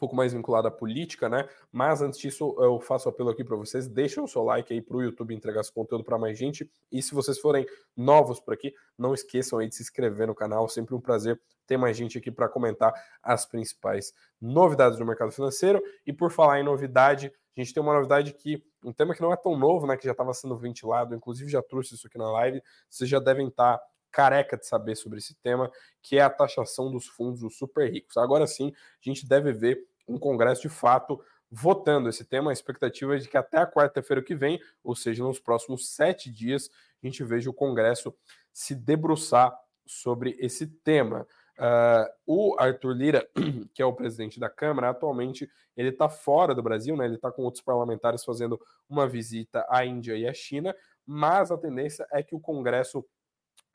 pouco 0.00 0.16
mais 0.16 0.32
vinculado 0.32 0.66
à 0.66 0.70
política, 0.70 1.28
né? 1.28 1.46
Mas 1.70 2.00
antes 2.00 2.18
disso, 2.18 2.56
eu 2.58 2.80
faço 2.80 3.06
apelo 3.06 3.28
aqui 3.28 3.44
para 3.44 3.54
vocês, 3.54 3.86
deixem 3.86 4.22
o 4.22 4.26
seu 4.26 4.42
like 4.42 4.72
aí 4.72 4.80
para 4.80 4.96
o 4.96 5.02
YouTube 5.02 5.34
entregar 5.34 5.60
esse 5.60 5.70
conteúdo 5.70 6.02
para 6.02 6.18
mais 6.18 6.38
gente. 6.38 6.68
E 6.90 7.02
se 7.02 7.14
vocês 7.14 7.38
forem 7.38 7.66
novos 7.94 8.40
por 8.40 8.54
aqui, 8.54 8.72
não 8.96 9.12
esqueçam 9.12 9.58
aí 9.58 9.68
de 9.68 9.74
se 9.74 9.82
inscrever 9.82 10.26
no 10.26 10.34
canal. 10.34 10.66
Sempre 10.70 10.94
um 10.94 11.00
prazer 11.00 11.38
ter 11.66 11.76
mais 11.76 11.96
gente 11.96 12.16
aqui 12.16 12.30
para 12.30 12.48
comentar 12.48 12.94
as 13.22 13.44
principais 13.44 14.14
novidades 14.40 14.98
do 14.98 15.04
mercado 15.04 15.30
financeiro. 15.30 15.82
E 16.06 16.12
por 16.14 16.32
falar 16.32 16.58
em 16.58 16.64
novidade, 16.64 17.30
a 17.54 17.60
gente 17.60 17.74
tem 17.74 17.82
uma 17.82 17.92
novidade 17.92 18.32
que 18.32 18.64
um 18.82 18.94
tema 18.94 19.14
que 19.14 19.20
não 19.20 19.30
é 19.30 19.36
tão 19.36 19.54
novo, 19.54 19.86
né? 19.86 19.98
Que 19.98 20.06
já 20.06 20.12
estava 20.12 20.32
sendo 20.32 20.56
ventilado, 20.56 21.14
inclusive 21.14 21.50
já 21.50 21.62
trouxe 21.62 21.94
isso 21.94 22.06
aqui 22.06 22.16
na 22.16 22.30
live. 22.32 22.62
Vocês 22.88 23.10
já 23.10 23.20
devem 23.20 23.48
estar 23.48 23.76
tá 23.76 23.84
careca 24.10 24.56
de 24.56 24.66
saber 24.66 24.96
sobre 24.96 25.18
esse 25.18 25.34
tema, 25.34 25.70
que 26.02 26.16
é 26.16 26.20
a 26.20 26.30
taxação 26.30 26.90
dos 26.90 27.06
fundos 27.06 27.40
dos 27.40 27.56
super 27.56 27.90
ricos. 27.90 28.16
Agora 28.16 28.46
sim, 28.46 28.72
a 28.74 29.08
gente 29.08 29.26
deve 29.26 29.52
ver 29.52 29.86
um 30.10 30.18
Congresso 30.18 30.62
de 30.62 30.68
fato 30.68 31.20
votando 31.50 32.08
esse 32.08 32.24
tema. 32.24 32.50
A 32.50 32.52
expectativa 32.52 33.16
é 33.16 33.18
de 33.18 33.28
que 33.28 33.36
até 33.36 33.58
a 33.58 33.66
quarta-feira 33.66 34.22
que 34.22 34.34
vem, 34.34 34.60
ou 34.82 34.94
seja, 34.94 35.22
nos 35.22 35.38
próximos 35.38 35.90
sete 35.90 36.30
dias, 36.30 36.70
a 37.02 37.06
gente 37.06 37.24
veja 37.24 37.50
o 37.50 37.54
Congresso 37.54 38.14
se 38.52 38.74
debruçar 38.74 39.56
sobre 39.86 40.36
esse 40.38 40.66
tema. 40.66 41.26
Uh, 41.58 42.08
o 42.26 42.56
Arthur 42.58 42.94
Lira, 42.94 43.28
que 43.74 43.82
é 43.82 43.84
o 43.84 43.92
presidente 43.92 44.40
da 44.40 44.48
Câmara, 44.48 44.90
atualmente 44.90 45.50
ele 45.76 45.90
está 45.90 46.08
fora 46.08 46.54
do 46.54 46.62
Brasil, 46.62 46.96
né? 46.96 47.04
ele 47.04 47.16
está 47.16 47.30
com 47.30 47.42
outros 47.42 47.62
parlamentares 47.62 48.24
fazendo 48.24 48.58
uma 48.88 49.06
visita 49.06 49.66
à 49.68 49.84
Índia 49.84 50.16
e 50.16 50.26
à 50.26 50.32
China, 50.32 50.74
mas 51.06 51.50
a 51.50 51.58
tendência 51.58 52.06
é 52.12 52.22
que 52.22 52.34
o 52.34 52.40
Congresso 52.40 53.04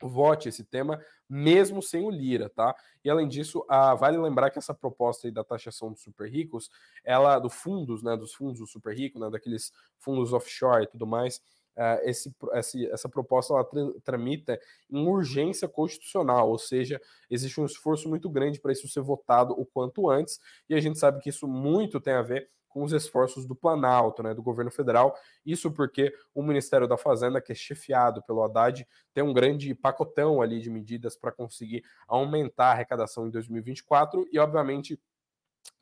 vote 0.02 0.48
esse 0.48 0.64
tema, 0.64 1.00
mesmo 1.28 1.82
sem 1.82 2.04
o 2.04 2.10
Lira, 2.10 2.48
tá? 2.48 2.74
E 3.04 3.10
além 3.10 3.28
disso, 3.28 3.64
a, 3.68 3.94
vale 3.94 4.18
lembrar 4.18 4.50
que 4.50 4.58
essa 4.58 4.74
proposta 4.74 5.26
aí 5.26 5.32
da 5.32 5.44
taxação 5.44 5.92
dos 5.92 6.02
super 6.02 6.28
ricos, 6.30 6.70
ela, 7.04 7.38
do 7.38 7.48
fundos, 7.48 8.02
né, 8.02 8.16
dos 8.16 8.34
fundos 8.34 8.60
do 8.60 8.66
super 8.66 8.96
rico, 8.96 9.18
né, 9.18 9.30
daqueles 9.30 9.72
fundos 9.98 10.32
offshore 10.32 10.84
e 10.84 10.86
tudo 10.86 11.06
mais, 11.06 11.40
uh, 11.76 12.00
esse, 12.02 12.34
esse, 12.54 12.86
essa 12.90 13.08
proposta 13.08 13.54
ela 13.54 13.64
tra 13.64 13.80
tramita 14.04 14.58
em 14.90 15.06
urgência 15.06 15.68
constitucional, 15.68 16.50
ou 16.50 16.58
seja, 16.58 17.00
existe 17.30 17.60
um 17.60 17.64
esforço 17.66 18.08
muito 18.08 18.28
grande 18.28 18.60
para 18.60 18.72
isso 18.72 18.88
ser 18.88 19.00
votado 19.00 19.54
o 19.58 19.64
quanto 19.64 20.10
antes, 20.10 20.40
e 20.68 20.74
a 20.74 20.80
gente 20.80 20.98
sabe 20.98 21.20
que 21.20 21.30
isso 21.30 21.46
muito 21.46 22.00
tem 22.00 22.14
a 22.14 22.22
ver 22.22 22.50
com 22.76 22.84
os 22.84 22.92
esforços 22.92 23.46
do 23.46 23.56
Planalto, 23.56 24.22
né, 24.22 24.34
do 24.34 24.42
governo 24.42 24.70
federal. 24.70 25.18
Isso 25.46 25.72
porque 25.72 26.14
o 26.34 26.42
Ministério 26.42 26.86
da 26.86 26.98
Fazenda, 26.98 27.40
que 27.40 27.50
é 27.50 27.54
chefiado 27.54 28.22
pelo 28.24 28.42
Haddad, 28.42 28.86
tem 29.14 29.24
um 29.24 29.32
grande 29.32 29.74
pacotão 29.74 30.42
ali 30.42 30.60
de 30.60 30.68
medidas 30.68 31.16
para 31.16 31.32
conseguir 31.32 31.82
aumentar 32.06 32.66
a 32.66 32.72
arrecadação 32.72 33.26
em 33.26 33.30
2024 33.30 34.28
e, 34.30 34.38
obviamente, 34.38 35.00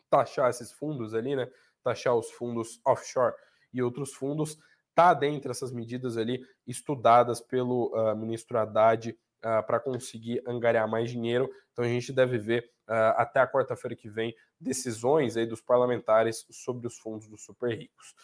taxar 0.08 0.48
esses 0.48 0.70
fundos 0.70 1.14
ali, 1.14 1.34
né, 1.34 1.50
taxar 1.82 2.14
os 2.14 2.30
fundos 2.30 2.80
offshore 2.86 3.34
e 3.72 3.82
outros 3.82 4.14
fundos, 4.14 4.56
tá 4.94 5.12
dentro 5.12 5.48
dessas 5.48 5.72
medidas 5.72 6.16
ali 6.16 6.46
estudadas 6.64 7.40
pelo 7.40 7.88
uh, 7.88 8.14
ministro 8.14 8.56
Haddad 8.56 9.18
uh, 9.44 9.64
para 9.66 9.78
conseguir 9.78 10.42
angariar 10.46 10.88
mais 10.88 11.10
dinheiro. 11.10 11.50
Então 11.72 11.84
a 11.84 11.88
gente 11.88 12.12
deve 12.12 12.38
ver 12.38 12.70
uh, 12.88 13.14
até 13.16 13.40
a 13.40 13.46
quarta-feira 13.46 13.94
que 13.94 14.08
vem 14.08 14.34
decisões 14.58 15.36
aí 15.36 15.46
dos 15.46 15.60
parlamentares 15.60 16.46
sobre 16.50 16.86
os 16.86 16.98
fundos 16.98 17.28
dos 17.28 17.44
super 17.44 17.76
ricos. 17.76 18.14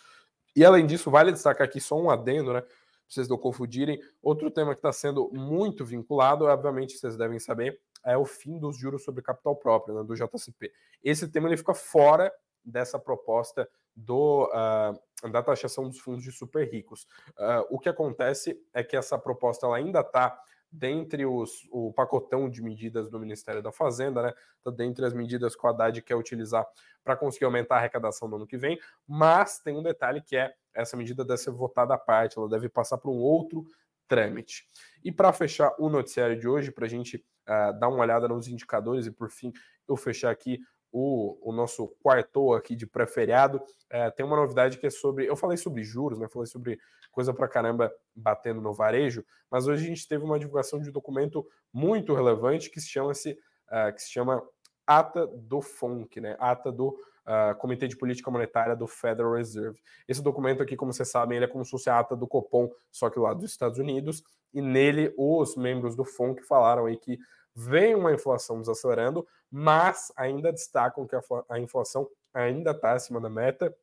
E 0.57 0.65
além 0.65 0.87
disso, 0.87 1.11
vale 1.11 1.31
destacar 1.31 1.67
aqui 1.67 1.81
só 1.81 1.97
um 1.97 2.11
adendo, 2.11 2.53
né? 2.53 2.61
Pra 2.63 2.71
vocês 3.09 3.29
não 3.29 3.37
confundirem. 3.37 4.01
Outro 4.23 4.51
tema 4.51 4.73
que 4.73 4.79
está 4.79 4.93
sendo 4.93 5.31
muito 5.33 5.85
vinculado, 5.85 6.47
obviamente 6.47 6.97
vocês 6.97 7.17
devem 7.17 7.39
saber, 7.39 7.81
é 8.05 8.17
o 8.17 8.25
fim 8.25 8.59
dos 8.59 8.77
juros 8.77 9.05
sobre 9.05 9.23
capital 9.23 9.55
próprio, 9.57 9.95
né, 9.95 10.05
do 10.05 10.15
JCP. 10.15 10.73
Esse 11.03 11.29
tema 11.29 11.49
ele 11.49 11.57
fica 11.57 11.75
fora 11.75 12.33
dessa 12.65 12.99
proposta 12.99 13.69
do, 13.95 14.49
uh, 14.49 15.31
da 15.31 15.43
taxação 15.43 15.89
dos 15.89 15.99
fundos 15.99 16.23
de 16.23 16.33
super 16.33 16.71
ricos. 16.71 17.07
Uh, 17.31 17.67
o 17.71 17.79
que 17.79 17.89
acontece 17.89 18.61
é 18.73 18.83
que 18.83 18.97
essa 18.97 19.19
proposta 19.19 19.67
ela 19.67 19.77
ainda 19.77 20.01
está 20.01 20.41
dentre 20.71 21.27
os, 21.27 21.67
o 21.71 21.93
pacotão 21.93 22.49
de 22.49 22.63
medidas 22.63 23.11
do 23.11 23.19
Ministério 23.19 23.63
da 23.63 23.73
Fazenda, 23.73 24.23
né? 24.23 24.35
Tá 24.63 24.71
dentre 24.71 25.05
as 25.05 25.13
medidas 25.13 25.57
que 25.57 25.67
o 25.67 25.69
Haddad 25.69 26.01
quer 26.03 26.15
utilizar 26.15 26.67
para 27.03 27.17
conseguir 27.17 27.47
aumentar 27.47 27.77
a 27.77 27.79
arrecadação 27.79 28.29
no 28.29 28.37
ano 28.37 28.47
que 28.47 28.57
vem, 28.57 28.79
mas 29.07 29.59
tem 29.59 29.77
um 29.77 29.83
detalhe 29.83 30.23
que 30.23 30.37
é 30.37 30.53
essa 30.73 30.97
medida 30.97 31.25
deve 31.25 31.39
ser 31.39 31.51
votada 31.51 31.95
à 31.95 31.99
parte, 31.99 32.39
ela 32.39 32.49
deve 32.49 32.69
passar 32.69 32.99
para 32.99 33.11
um 33.11 33.19
outro 33.19 33.65
trâmite. 34.07 34.65
E 35.05 35.11
para 35.11 35.33
fechar 35.33 35.75
o 35.79 35.89
noticiário 35.89 36.39
de 36.39 36.47
hoje, 36.47 36.71
para 36.71 36.87
a 36.87 36.89
gente 36.89 37.17
uh, 37.17 37.79
dar 37.79 37.89
uma 37.89 38.01
olhada 38.01 38.29
nos 38.29 38.47
indicadores 38.49 39.07
e 39.07 39.11
por 39.11 39.31
fim 39.31 39.53
eu 39.89 39.97
fechar 39.97 40.31
aqui 40.31 40.61
o, 40.93 41.39
o 41.43 41.53
nosso 41.53 41.89
quarto 42.03 42.53
aqui 42.55 42.75
de 42.75 42.87
pré-feriado, 42.87 43.63
é, 43.89 44.11
tem 44.11 44.25
uma 44.25 44.37
novidade 44.37 44.79
que 44.79 44.87
é 44.87 44.91
sobre. 44.91 45.27
Eu 45.27 45.37
falei 45.37 45.57
sobre 45.57 45.83
juros, 45.85 46.19
né? 46.19 46.29
Falei 46.29 46.47
sobre 46.47 46.79
coisa 47.11 47.35
pra 47.35 47.49
caramba 47.49 47.93
batendo 48.15 48.61
no 48.61 48.73
varejo, 48.73 49.25
mas 49.51 49.67
hoje 49.67 49.85
a 49.85 49.89
gente 49.89 50.07
teve 50.07 50.25
uma 50.25 50.39
divulgação 50.39 50.81
de 50.81 50.89
um 50.89 50.93
documento 50.93 51.47
muito 51.73 52.15
relevante 52.15 52.71
que 52.71 52.81
se 52.81 52.89
chama, 52.89 53.13
-se, 53.13 53.33
uh, 53.33 53.93
que 53.95 54.03
se 54.03 54.11
chama 54.11 54.43
Ata 54.87 55.27
do 55.27 55.61
FONC, 55.61 56.21
né? 56.21 56.37
Ata 56.39 56.73
do 56.73 56.89
uh, 56.89 57.55
Comitê 57.59 57.87
de 57.87 57.97
Política 57.97 58.31
Monetária 58.31 58.75
do 58.75 58.87
Federal 58.87 59.35
Reserve. 59.35 59.81
Esse 60.09 60.23
documento 60.23 60.63
aqui, 60.63 60.77
como 60.77 60.93
vocês 60.93 61.09
sabem, 61.09 61.37
ele 61.37 61.45
é 61.45 61.49
como 61.49 61.65
se 61.65 61.71
fosse 61.71 61.89
a 61.89 61.99
ata 61.99 62.17
do 62.17 62.27
Copom, 62.27 62.69
só 62.91 63.09
que 63.09 63.19
lá 63.19 63.33
dos 63.33 63.51
Estados 63.51 63.79
Unidos, 63.79 64.23
e 64.53 64.61
nele 64.61 65.15
os 65.17 65.57
membros 65.57 65.95
do 65.95 66.05
FONC 66.05 66.43
falaram 66.43 66.87
aí 66.87 66.97
que 66.97 67.19
vem 67.55 67.95
uma 67.95 68.13
inflação 68.13 68.61
desacelerando, 68.61 69.27
mas 69.51 70.13
ainda 70.17 70.53
destacam 70.53 71.07
que 71.07 71.17
a 71.49 71.59
inflação 71.59 72.09
ainda 72.33 72.71
está 72.71 72.93
acima 72.93 73.21
da 73.21 73.29
meta. 73.29 73.75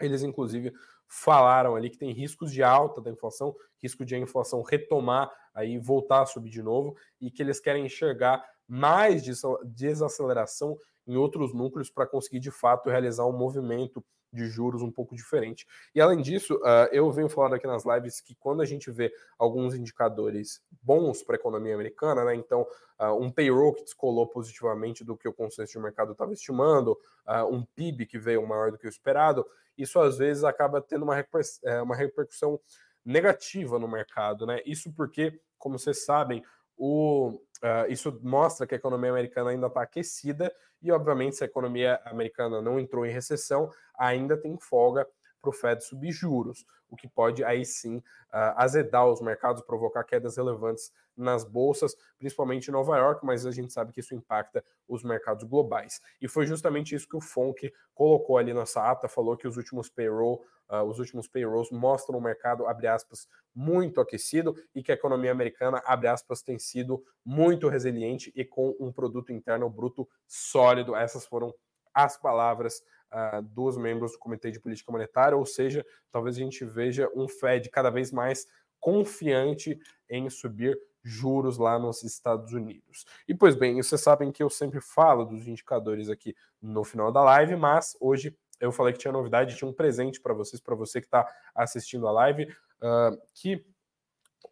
Eles, 0.00 0.22
inclusive, 0.22 0.72
falaram 1.06 1.76
ali 1.76 1.90
que 1.90 1.98
tem 1.98 2.12
riscos 2.12 2.52
de 2.52 2.62
alta 2.62 3.00
da 3.00 3.10
inflação, 3.10 3.54
risco 3.82 4.04
de 4.04 4.14
a 4.14 4.18
inflação 4.18 4.62
retomar, 4.62 5.30
aí 5.54 5.78
voltar 5.78 6.22
a 6.22 6.26
subir 6.26 6.50
de 6.50 6.62
novo, 6.62 6.96
e 7.20 7.30
que 7.30 7.42
eles 7.42 7.60
querem 7.60 7.84
enxergar 7.84 8.42
mais 8.66 9.22
desaceleração 9.64 10.78
em 11.06 11.16
outros 11.16 11.52
núcleos 11.52 11.90
para 11.90 12.06
conseguir 12.06 12.40
de 12.40 12.50
fato 12.50 12.88
realizar 12.88 13.26
um 13.26 13.36
movimento 13.36 14.04
de 14.32 14.48
juros 14.48 14.82
um 14.82 14.90
pouco 14.90 15.14
diferente. 15.14 15.66
E 15.94 16.00
além 16.00 16.22
disso, 16.22 16.54
uh, 16.56 16.88
eu 16.90 17.10
venho 17.10 17.28
falando 17.28 17.54
aqui 17.54 17.66
nas 17.66 17.84
lives 17.84 18.20
que 18.20 18.34
quando 18.34 18.62
a 18.62 18.64
gente 18.64 18.90
vê 18.90 19.12
alguns 19.38 19.74
indicadores 19.74 20.62
bons 20.82 21.22
para 21.22 21.36
a 21.36 21.38
economia 21.38 21.74
americana, 21.74 22.24
né, 22.24 22.34
então 22.34 22.66
uh, 22.98 23.12
um 23.20 23.30
payroll 23.30 23.74
que 23.74 23.82
descolou 23.82 24.26
positivamente 24.26 25.04
do 25.04 25.16
que 25.16 25.28
o 25.28 25.32
consenso 25.32 25.72
de 25.72 25.78
mercado 25.78 26.12
estava 26.12 26.32
estimando, 26.32 26.92
uh, 27.26 27.44
um 27.50 27.64
PIB 27.64 28.06
que 28.06 28.18
veio 28.18 28.46
maior 28.46 28.70
do 28.70 28.78
que 28.78 28.86
o 28.86 28.88
esperado, 28.88 29.46
isso 29.76 29.98
às 30.00 30.18
vezes 30.18 30.44
acaba 30.44 30.80
tendo 30.80 31.02
uma, 31.02 31.18
eh, 31.18 31.82
uma 31.82 31.96
repercussão 31.96 32.60
negativa 33.04 33.78
no 33.78 33.88
mercado, 33.88 34.46
né? 34.46 34.60
Isso 34.64 34.92
porque, 34.92 35.40
como 35.58 35.78
vocês 35.78 36.04
sabem, 36.04 36.42
o, 36.84 37.28
uh, 37.62 37.88
isso 37.88 38.18
mostra 38.24 38.66
que 38.66 38.74
a 38.74 38.76
economia 38.76 39.10
americana 39.10 39.50
ainda 39.50 39.68
está 39.68 39.82
aquecida 39.82 40.52
e, 40.82 40.90
obviamente, 40.90 41.36
se 41.36 41.44
a 41.44 41.46
economia 41.46 42.00
americana 42.04 42.60
não 42.60 42.80
entrou 42.80 43.06
em 43.06 43.12
recessão, 43.12 43.70
ainda 43.96 44.36
tem 44.36 44.58
folga 44.58 45.06
para 45.42 45.50
o 45.50 45.52
Fed 45.52 45.84
subir 45.84 46.12
juros, 46.12 46.64
o 46.88 46.96
que 46.96 47.08
pode 47.08 47.42
aí 47.42 47.64
sim 47.64 47.96
uh, 47.96 48.54
azedar 48.56 49.06
os 49.06 49.20
mercados, 49.20 49.62
provocar 49.62 50.04
quedas 50.04 50.36
relevantes 50.36 50.92
nas 51.16 51.44
bolsas, 51.44 51.94
principalmente 52.18 52.68
em 52.68 52.70
Nova 52.70 52.96
York, 52.96 53.26
mas 53.26 53.44
a 53.44 53.50
gente 53.50 53.72
sabe 53.72 53.92
que 53.92 54.00
isso 54.00 54.14
impacta 54.14 54.64
os 54.88 55.02
mercados 55.02 55.44
globais. 55.44 56.00
E 56.20 56.28
foi 56.28 56.46
justamente 56.46 56.94
isso 56.94 57.08
que 57.08 57.16
o 57.16 57.20
FONC 57.20 57.72
colocou 57.94 58.38
ali 58.38 58.54
nessa 58.54 58.90
ata, 58.90 59.08
falou 59.08 59.36
que 59.36 59.48
os 59.48 59.56
últimos 59.56 59.90
payroll, 59.90 60.42
uh, 60.70 60.82
os 60.84 60.98
últimos 60.98 61.26
payrolls 61.26 61.70
mostram 61.70 62.18
o 62.18 62.22
mercado, 62.22 62.66
abre 62.66 62.86
aspas, 62.86 63.28
muito 63.54 64.00
aquecido 64.00 64.54
e 64.74 64.82
que 64.82 64.92
a 64.92 64.94
economia 64.94 65.32
americana, 65.32 65.82
abre 65.84 66.08
aspas, 66.08 66.42
tem 66.42 66.58
sido 66.58 67.04
muito 67.24 67.68
resiliente 67.68 68.32
e 68.34 68.44
com 68.44 68.74
um 68.78 68.92
produto 68.92 69.32
interno 69.32 69.68
bruto 69.68 70.08
sólido. 70.26 70.94
Essas 70.94 71.26
foram 71.26 71.54
as 71.94 72.16
palavras 72.16 72.82
uh, 73.12 73.42
dos 73.42 73.76
membros 73.76 74.12
do 74.12 74.18
Comitê 74.18 74.50
de 74.50 74.60
Política 74.60 74.90
Monetária, 74.90 75.36
ou 75.36 75.46
seja, 75.46 75.84
talvez 76.10 76.36
a 76.36 76.40
gente 76.40 76.64
veja 76.64 77.10
um 77.14 77.28
Fed 77.28 77.70
cada 77.70 77.90
vez 77.90 78.10
mais 78.10 78.46
confiante 78.80 79.78
em 80.10 80.28
subir 80.28 80.78
juros 81.04 81.58
lá 81.58 81.78
nos 81.78 82.02
Estados 82.02 82.52
Unidos. 82.52 83.04
E 83.28 83.34
pois 83.34 83.54
bem, 83.54 83.80
vocês 83.82 84.00
sabem 84.00 84.30
que 84.30 84.42
eu 84.42 84.50
sempre 84.50 84.80
falo 84.80 85.24
dos 85.24 85.46
indicadores 85.46 86.08
aqui 86.08 86.34
no 86.60 86.84
final 86.84 87.10
da 87.10 87.22
live, 87.22 87.56
mas 87.56 87.96
hoje 88.00 88.36
eu 88.60 88.70
falei 88.70 88.92
que 88.92 89.00
tinha 89.00 89.12
novidade, 89.12 89.56
tinha 89.56 89.68
um 89.68 89.72
presente 89.72 90.20
para 90.20 90.32
vocês, 90.32 90.60
para 90.60 90.74
você 90.74 91.00
que 91.00 91.06
está 91.06 91.26
assistindo 91.54 92.06
a 92.06 92.12
live, 92.12 92.44
uh, 92.44 93.18
que 93.34 93.64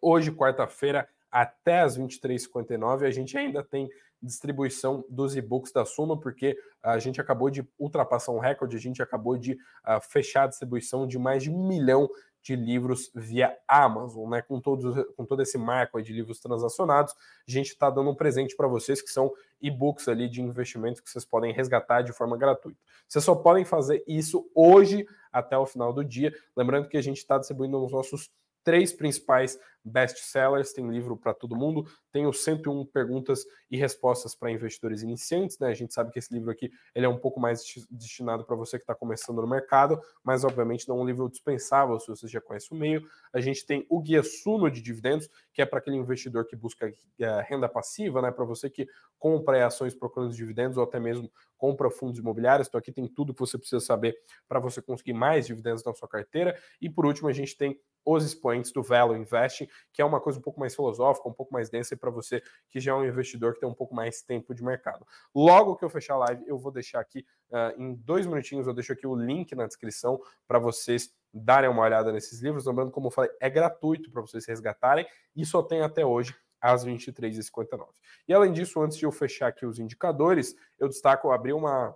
hoje, 0.01 0.31
quarta-feira, 0.31 1.07
até 1.31 1.79
as 1.79 1.97
23h59, 1.97 3.05
a 3.05 3.11
gente 3.11 3.37
ainda 3.37 3.63
tem 3.63 3.89
distribuição 4.21 5.03
dos 5.09 5.35
e-books 5.35 5.71
da 5.71 5.85
Suno, 5.85 6.19
porque 6.19 6.57
a 6.81 6.99
gente 6.99 7.19
acabou 7.19 7.49
de 7.49 7.67
ultrapassar 7.79 8.31
um 8.31 8.39
recorde, 8.39 8.75
a 8.75 8.79
gente 8.79 9.01
acabou 9.01 9.37
de 9.37 9.53
uh, 9.53 10.01
fechar 10.01 10.43
a 10.43 10.47
distribuição 10.47 11.07
de 11.07 11.17
mais 11.17 11.43
de 11.43 11.51
um 11.51 11.67
milhão 11.67 12.09
de 12.41 12.55
livros 12.55 13.11
via 13.13 13.55
Amazon, 13.67 14.29
né? 14.29 14.41
Com, 14.41 14.59
todos, 14.59 15.05
com 15.15 15.25
todo 15.25 15.41
esse 15.41 15.57
marco 15.57 16.01
de 16.01 16.11
livros 16.11 16.39
transacionados, 16.39 17.13
a 17.47 17.51
gente 17.51 17.67
está 17.67 17.89
dando 17.89 18.09
um 18.09 18.15
presente 18.15 18.55
para 18.55 18.67
vocês 18.67 19.01
que 19.01 19.09
são 19.09 19.31
e-books 19.61 20.07
ali 20.07 20.27
de 20.27 20.41
investimento 20.41 21.03
que 21.03 21.09
vocês 21.09 21.23
podem 21.23 21.53
resgatar 21.53 22.01
de 22.01 22.11
forma 22.11 22.35
gratuita. 22.35 22.79
Vocês 23.07 23.23
só 23.23 23.35
podem 23.35 23.63
fazer 23.63 24.03
isso 24.07 24.49
hoje 24.55 25.05
até 25.31 25.57
o 25.57 25.65
final 25.65 25.93
do 25.93 26.03
dia. 26.03 26.33
Lembrando 26.55 26.87
que 26.87 26.97
a 26.97 27.01
gente 27.01 27.17
está 27.17 27.37
distribuindo 27.37 27.83
os 27.83 27.91
nossos 27.91 28.31
três 28.63 28.93
principais 28.93 29.57
best-sellers, 29.83 30.73
tem 30.73 30.87
livro 30.89 31.17
para 31.17 31.33
todo 31.33 31.55
mundo, 31.55 31.85
tem 32.11 32.25
os 32.27 32.43
101 32.43 32.85
perguntas 32.85 33.45
e 33.69 33.77
respostas 33.77 34.35
para 34.35 34.51
investidores 34.51 35.01
iniciantes, 35.01 35.57
né? 35.59 35.69
A 35.69 35.73
gente 35.73 35.93
sabe 35.93 36.11
que 36.11 36.19
esse 36.19 36.33
livro 36.33 36.51
aqui 36.51 36.71
ele 36.93 37.05
é 37.05 37.09
um 37.09 37.17
pouco 37.17 37.39
mais 37.39 37.63
destinado 37.89 38.45
para 38.45 38.55
você 38.55 38.77
que 38.77 38.83
está 38.83 38.93
começando 38.93 39.41
no 39.41 39.47
mercado, 39.47 39.99
mas 40.23 40.43
obviamente 40.43 40.87
não 40.87 40.99
é 40.99 41.01
um 41.01 41.05
livro 41.05 41.29
dispensável 41.29 41.99
se 41.99 42.07
você 42.07 42.27
já 42.27 42.39
conhece 42.39 42.71
o 42.71 42.75
meio. 42.75 43.03
A 43.33 43.39
gente 43.39 43.65
tem 43.65 43.85
o 43.89 43.99
Guia 43.99 44.23
Suno 44.23 44.69
de 44.69 44.81
Dividendos, 44.81 45.29
que 45.53 45.61
é 45.61 45.65
para 45.65 45.79
aquele 45.79 45.95
investidor 45.95 46.45
que 46.45 46.55
busca 46.55 46.91
é, 47.19 47.41
renda 47.41 47.67
passiva, 47.67 48.21
né? 48.21 48.31
Para 48.31 48.45
você 48.45 48.69
que 48.69 48.87
compra 49.17 49.65
ações 49.65 49.93
procurando 49.93 50.33
dividendos 50.33 50.77
ou 50.77 50.83
até 50.83 50.99
mesmo 50.99 51.31
compra 51.57 51.89
fundos 51.91 52.19
imobiliários. 52.19 52.67
Então 52.67 52.79
aqui 52.79 52.91
tem 52.91 53.07
tudo 53.07 53.33
que 53.33 53.39
você 53.39 53.57
precisa 53.57 53.79
saber 53.79 54.15
para 54.47 54.59
você 54.59 54.81
conseguir 54.81 55.13
mais 55.13 55.47
dividendos 55.47 55.83
na 55.83 55.93
sua 55.93 56.07
carteira. 56.07 56.57
E 56.79 56.89
por 56.89 57.05
último, 57.05 57.29
a 57.29 57.33
gente 57.33 57.55
tem 57.55 57.79
os 58.05 58.25
expoentes 58.25 58.71
do 58.71 58.81
Value 58.81 59.15
Investing, 59.15 59.67
que 59.93 60.01
é 60.01 60.05
uma 60.05 60.19
coisa 60.19 60.39
um 60.39 60.41
pouco 60.41 60.59
mais 60.59 60.75
filosófica, 60.75 61.27
um 61.27 61.33
pouco 61.33 61.53
mais 61.53 61.69
densa 61.69 61.95
para 61.95 62.09
você 62.09 62.41
que 62.69 62.79
já 62.79 62.91
é 62.91 62.95
um 62.95 63.05
investidor 63.05 63.53
que 63.53 63.59
tem 63.59 63.69
um 63.69 63.73
pouco 63.73 63.93
mais 63.93 64.21
tempo 64.21 64.53
de 64.53 64.63
mercado. 64.63 65.05
Logo 65.33 65.75
que 65.75 65.85
eu 65.85 65.89
fechar 65.89 66.15
a 66.15 66.17
live, 66.17 66.43
eu 66.47 66.57
vou 66.57 66.71
deixar 66.71 66.99
aqui 66.99 67.25
uh, 67.49 67.81
em 67.81 67.95
dois 67.95 68.25
minutinhos, 68.25 68.67
eu 68.67 68.73
deixo 68.73 68.93
aqui 68.93 69.05
o 69.05 69.15
link 69.15 69.53
na 69.55 69.67
descrição 69.67 70.19
para 70.47 70.59
vocês 70.59 71.13
darem 71.33 71.69
uma 71.69 71.83
olhada 71.83 72.11
nesses 72.11 72.41
livros. 72.41 72.65
Lembrando, 72.65 72.91
como 72.91 73.07
eu 73.07 73.11
falei, 73.11 73.31
é 73.39 73.49
gratuito 73.49 74.11
para 74.11 74.21
vocês 74.21 74.45
resgatarem 74.45 75.05
e 75.35 75.45
só 75.45 75.61
tem 75.61 75.81
até 75.81 76.05
hoje 76.05 76.35
às 76.59 76.85
23h59. 76.85 77.87
E 78.27 78.33
além 78.33 78.53
disso, 78.53 78.81
antes 78.81 78.97
de 78.97 79.05
eu 79.05 79.11
fechar 79.11 79.47
aqui 79.47 79.65
os 79.65 79.79
indicadores, 79.79 80.55
eu 80.79 80.87
destaco, 80.87 81.31
abrir 81.31 81.53
uma 81.53 81.95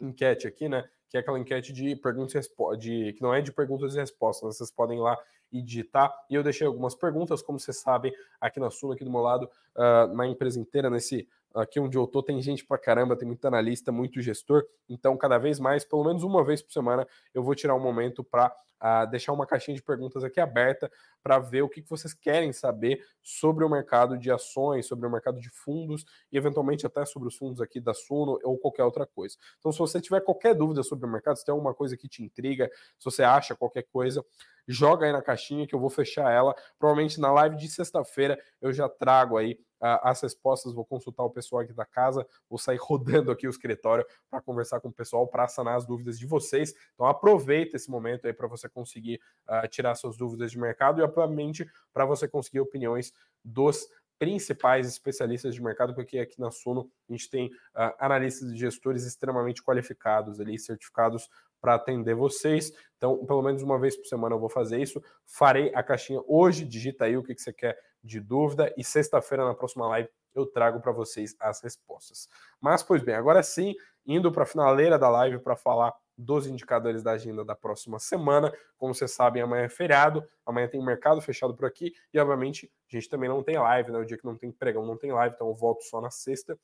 enquete 0.00 0.46
aqui, 0.46 0.68
né? 0.68 0.88
Que 1.12 1.18
é 1.18 1.20
aquela 1.20 1.38
enquete 1.38 1.74
de 1.74 1.94
perguntas 1.94 2.48
de, 2.78 3.12
que 3.12 3.20
não 3.20 3.34
é 3.34 3.42
de 3.42 3.52
perguntas 3.52 3.94
e 3.94 3.98
respostas, 3.98 4.56
vocês 4.56 4.70
podem 4.70 4.96
ir 4.96 5.02
lá 5.02 5.14
e 5.52 5.62
digitar. 5.62 6.12
E 6.30 6.34
eu 6.34 6.42
deixei 6.42 6.66
algumas 6.66 6.94
perguntas, 6.94 7.42
como 7.42 7.60
vocês 7.60 7.76
sabem, 7.76 8.12
aqui 8.40 8.58
na 8.58 8.70
Suno, 8.70 8.94
aqui 8.94 9.04
do 9.04 9.10
meu 9.10 9.20
lado, 9.20 9.48
uh, 9.76 10.14
na 10.14 10.26
empresa 10.26 10.58
inteira, 10.58 10.88
nesse 10.88 11.28
aqui 11.54 11.78
onde 11.78 11.96
eu 11.96 12.06
tô, 12.06 12.22
tem 12.22 12.40
gente 12.40 12.64
pra 12.64 12.78
caramba, 12.78 13.16
tem 13.16 13.26
muito 13.26 13.46
analista, 13.46 13.92
muito 13.92 14.20
gestor. 14.20 14.64
Então, 14.88 15.16
cada 15.16 15.38
vez 15.38 15.60
mais, 15.60 15.84
pelo 15.84 16.04
menos 16.04 16.22
uma 16.22 16.44
vez 16.44 16.62
por 16.62 16.72
semana, 16.72 17.06
eu 17.34 17.42
vou 17.42 17.54
tirar 17.54 17.74
um 17.74 17.80
momento 17.80 18.24
para 18.24 18.54
uh, 18.82 19.10
deixar 19.10 19.32
uma 19.32 19.46
caixinha 19.46 19.76
de 19.76 19.82
perguntas 19.82 20.24
aqui 20.24 20.40
aberta 20.40 20.90
para 21.22 21.38
ver 21.38 21.62
o 21.62 21.68
que, 21.68 21.82
que 21.82 21.88
vocês 21.88 22.12
querem 22.12 22.52
saber 22.52 23.04
sobre 23.22 23.64
o 23.64 23.68
mercado 23.68 24.18
de 24.18 24.30
ações, 24.30 24.86
sobre 24.86 25.06
o 25.06 25.10
mercado 25.10 25.40
de 25.40 25.50
fundos 25.50 26.04
e 26.30 26.36
eventualmente 26.36 26.86
até 26.86 27.04
sobre 27.04 27.28
os 27.28 27.36
fundos 27.36 27.60
aqui 27.60 27.80
da 27.80 27.94
Suno 27.94 28.38
ou 28.42 28.58
qualquer 28.58 28.84
outra 28.84 29.06
coisa. 29.06 29.36
Então, 29.58 29.70
se 29.70 29.78
você 29.78 30.00
tiver 30.00 30.20
qualquer 30.20 30.54
dúvida 30.54 30.82
sobre 30.82 31.06
o 31.06 31.08
mercado, 31.08 31.36
se 31.36 31.44
tem 31.44 31.52
alguma 31.52 31.74
coisa 31.74 31.96
que 31.96 32.08
te 32.08 32.22
intriga, 32.22 32.70
se 32.98 33.04
você 33.04 33.22
acha 33.22 33.54
qualquer 33.54 33.82
coisa, 33.82 34.24
joga 34.66 35.06
aí 35.06 35.12
na 35.12 35.22
caixinha 35.22 35.66
que 35.66 35.74
eu 35.74 35.80
vou 35.80 35.90
fechar 35.90 36.30
ela. 36.30 36.54
Provavelmente 36.78 37.20
na 37.20 37.32
live 37.32 37.56
de 37.56 37.68
sexta-feira 37.68 38.38
eu 38.60 38.72
já 38.72 38.88
trago 38.88 39.36
aí 39.36 39.58
as 39.82 40.20
respostas, 40.20 40.72
vou 40.72 40.84
consultar 40.84 41.24
o 41.24 41.30
pessoal 41.30 41.62
aqui 41.62 41.72
da 41.72 41.84
casa, 41.84 42.26
vou 42.48 42.58
sair 42.58 42.78
rodando 42.80 43.30
aqui 43.32 43.46
o 43.46 43.50
escritório 43.50 44.06
para 44.30 44.40
conversar 44.40 44.80
com 44.80 44.88
o 44.88 44.92
pessoal, 44.92 45.26
para 45.26 45.48
sanar 45.48 45.76
as 45.76 45.84
dúvidas 45.84 46.18
de 46.18 46.26
vocês. 46.26 46.72
Então 46.94 47.06
aproveita 47.06 47.76
esse 47.76 47.90
momento 47.90 48.26
aí 48.26 48.32
para 48.32 48.46
você 48.46 48.68
conseguir 48.68 49.20
uh, 49.48 49.66
tirar 49.68 49.94
suas 49.96 50.16
dúvidas 50.16 50.52
de 50.52 50.58
mercado 50.58 51.00
e, 51.00 51.02
obviamente, 51.02 51.68
para 51.92 52.04
você 52.04 52.28
conseguir 52.28 52.60
opiniões 52.60 53.12
dos 53.44 53.88
principais 54.22 54.86
especialistas 54.86 55.52
de 55.52 55.60
mercado, 55.60 55.96
porque 55.96 56.16
aqui 56.16 56.38
na 56.38 56.48
Suno 56.48 56.88
a 57.08 57.12
gente 57.12 57.28
tem 57.28 57.48
uh, 57.48 57.92
analistas 57.98 58.52
e 58.52 58.56
gestores 58.56 59.04
extremamente 59.04 59.60
qualificados 59.60 60.38
ali, 60.38 60.56
certificados 60.60 61.28
para 61.60 61.74
atender 61.74 62.14
vocês. 62.14 62.72
Então, 62.96 63.26
pelo 63.26 63.42
menos 63.42 63.64
uma 63.64 63.80
vez 63.80 63.96
por 63.96 64.06
semana 64.06 64.36
eu 64.36 64.38
vou 64.38 64.48
fazer 64.48 64.80
isso. 64.80 65.02
Farei 65.26 65.74
a 65.74 65.82
caixinha 65.82 66.22
hoje, 66.24 66.64
digita 66.64 67.06
aí 67.06 67.16
o 67.16 67.22
que, 67.24 67.34
que 67.34 67.42
você 67.42 67.52
quer 67.52 67.76
de 68.00 68.20
dúvida 68.20 68.72
e 68.76 68.84
sexta-feira 68.84 69.44
na 69.44 69.54
próxima 69.54 69.88
live 69.88 70.08
eu 70.36 70.46
trago 70.46 70.80
para 70.80 70.92
vocês 70.92 71.34
as 71.40 71.60
respostas. 71.60 72.28
Mas, 72.60 72.80
pois 72.80 73.02
bem, 73.02 73.16
agora 73.16 73.42
sim, 73.42 73.74
indo 74.06 74.30
para 74.30 74.44
a 74.44 74.46
finaleira 74.46 74.96
da 75.00 75.08
live 75.08 75.40
para 75.40 75.56
falar 75.56 75.92
dos 76.22 76.46
indicadores 76.46 77.02
da 77.02 77.12
agenda 77.12 77.44
da 77.44 77.54
próxima 77.54 77.98
semana. 77.98 78.52
Como 78.76 78.94
vocês 78.94 79.10
sabem, 79.10 79.42
amanhã 79.42 79.64
é 79.64 79.68
feriado, 79.68 80.24
amanhã 80.46 80.68
tem 80.68 80.82
mercado 80.82 81.20
fechado 81.20 81.54
por 81.54 81.66
aqui 81.66 81.92
e, 82.12 82.18
obviamente, 82.18 82.70
a 82.90 82.96
gente 82.96 83.08
também 83.08 83.28
não 83.28 83.42
tem 83.42 83.58
live, 83.58 83.90
né? 83.90 83.98
O 83.98 84.04
dia 84.04 84.16
que 84.16 84.24
não 84.24 84.36
tem 84.36 84.50
pregão 84.50 84.86
não 84.86 84.96
tem 84.96 85.12
live, 85.12 85.34
então 85.34 85.48
eu 85.48 85.54
volto 85.54 85.82
só 85.82 86.00
na 86.00 86.10
sexta. 86.10 86.58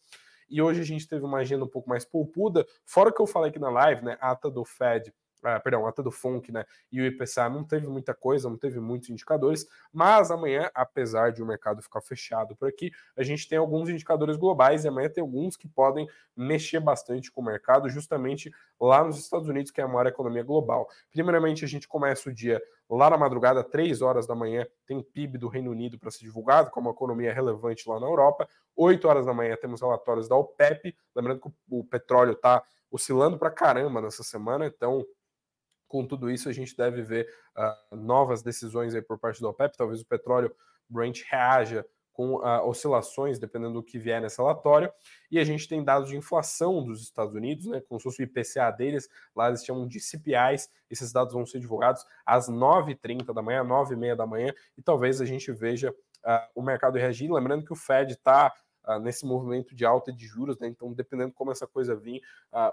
e 0.50 0.62
hoje 0.62 0.80
a 0.80 0.84
gente 0.84 1.06
teve 1.06 1.24
uma 1.24 1.38
agenda 1.38 1.64
um 1.64 1.68
pouco 1.68 1.88
mais 1.88 2.04
poupuda, 2.06 2.66
fora 2.86 3.10
o 3.10 3.12
que 3.12 3.20
eu 3.20 3.26
falei 3.26 3.50
aqui 3.50 3.58
na 3.58 3.68
live, 3.68 4.02
né, 4.02 4.16
ata 4.18 4.50
do 4.50 4.64
Fed 4.64 5.12
ah, 5.42 5.60
perdão, 5.60 5.86
até 5.86 6.02
do 6.02 6.10
FONC, 6.10 6.50
né? 6.50 6.64
E 6.90 7.00
o 7.00 7.06
IPCA 7.06 7.48
não 7.48 7.64
teve 7.64 7.86
muita 7.88 8.14
coisa, 8.14 8.48
não 8.48 8.56
teve 8.56 8.80
muitos 8.80 9.08
indicadores, 9.10 9.66
mas 9.92 10.30
amanhã, 10.30 10.70
apesar 10.74 11.32
de 11.32 11.42
o 11.42 11.46
mercado 11.46 11.82
ficar 11.82 12.00
fechado 12.00 12.56
por 12.56 12.68
aqui, 12.68 12.90
a 13.16 13.22
gente 13.22 13.48
tem 13.48 13.58
alguns 13.58 13.88
indicadores 13.88 14.36
globais 14.36 14.84
e 14.84 14.88
amanhã 14.88 15.08
tem 15.08 15.22
alguns 15.22 15.56
que 15.56 15.68
podem 15.68 16.08
mexer 16.36 16.80
bastante 16.80 17.30
com 17.30 17.40
o 17.40 17.44
mercado, 17.44 17.88
justamente 17.88 18.50
lá 18.80 19.02
nos 19.04 19.18
Estados 19.18 19.48
Unidos, 19.48 19.70
que 19.70 19.80
é 19.80 19.84
a 19.84 19.88
maior 19.88 20.06
economia 20.06 20.42
global. 20.42 20.88
Primeiramente, 21.10 21.64
a 21.64 21.68
gente 21.68 21.88
começa 21.88 22.28
o 22.28 22.34
dia 22.34 22.60
lá 22.88 23.10
na 23.10 23.18
madrugada, 23.18 23.62
3 23.62 24.00
horas 24.00 24.26
da 24.26 24.34
manhã, 24.34 24.66
tem 24.86 25.02
PIB 25.02 25.36
do 25.38 25.48
Reino 25.48 25.70
Unido 25.70 25.98
para 25.98 26.10
ser 26.10 26.24
divulgado, 26.24 26.70
como 26.70 26.90
economia 26.90 27.32
relevante 27.32 27.88
lá 27.88 28.00
na 28.00 28.06
Europa. 28.06 28.48
8 28.74 29.06
horas 29.06 29.26
da 29.26 29.34
manhã 29.34 29.56
temos 29.60 29.80
relatórios 29.80 30.28
da 30.28 30.36
OPEP, 30.36 30.96
lembrando 31.14 31.40
que 31.40 31.50
o 31.70 31.84
petróleo 31.84 32.32
está 32.32 32.62
oscilando 32.90 33.38
para 33.38 33.50
caramba 33.50 34.00
nessa 34.00 34.22
semana, 34.22 34.66
então 34.66 35.04
com 35.88 36.06
tudo 36.06 36.30
isso, 36.30 36.48
a 36.48 36.52
gente 36.52 36.76
deve 36.76 37.02
ver 37.02 37.28
uh, 37.56 37.96
novas 37.96 38.42
decisões 38.42 38.94
aí 38.94 39.02
por 39.02 39.18
parte 39.18 39.40
da 39.40 39.48
OPEP. 39.48 39.76
Talvez 39.76 40.00
o 40.02 40.06
petróleo 40.06 40.54
Brent 40.88 41.22
reaja 41.28 41.84
com 42.12 42.34
uh, 42.34 42.66
oscilações, 42.68 43.38
dependendo 43.38 43.74
do 43.74 43.82
que 43.82 43.98
vier 43.98 44.20
nesse 44.20 44.38
relatório. 44.38 44.92
E 45.30 45.38
a 45.38 45.44
gente 45.44 45.68
tem 45.68 45.84
dados 45.84 46.10
de 46.10 46.16
inflação 46.16 46.84
dos 46.84 47.00
Estados 47.00 47.32
Unidos, 47.34 47.66
né, 47.66 47.80
como 47.88 48.00
se 48.00 48.04
fosse 48.04 48.22
o 48.22 48.24
IPCA 48.24 48.70
deles, 48.72 49.08
lá 49.34 49.48
eles 49.48 49.64
chamam 49.64 49.86
de 49.86 50.00
CPIs. 50.00 50.68
Esses 50.90 51.12
dados 51.12 51.32
vão 51.32 51.46
ser 51.46 51.60
divulgados 51.60 52.04
às 52.26 52.48
9h30 52.50 53.32
da 53.32 53.40
manhã, 53.40 53.64
9h30 53.64 54.16
da 54.16 54.26
manhã, 54.26 54.52
e 54.76 54.82
talvez 54.82 55.20
a 55.20 55.24
gente 55.24 55.52
veja 55.52 55.90
uh, 55.90 56.48
o 56.56 56.62
mercado 56.62 56.98
reagir. 56.98 57.32
Lembrando 57.32 57.64
que 57.64 57.72
o 57.72 57.76
Fed 57.76 58.12
está 58.12 58.52
nesse 59.02 59.26
movimento 59.26 59.74
de 59.74 59.84
alta 59.84 60.10
de 60.10 60.26
juros, 60.26 60.58
né, 60.58 60.66
então 60.66 60.94
dependendo 60.94 61.30
como 61.34 61.52
essa 61.52 61.66
coisa 61.66 61.94
vir, 61.94 62.22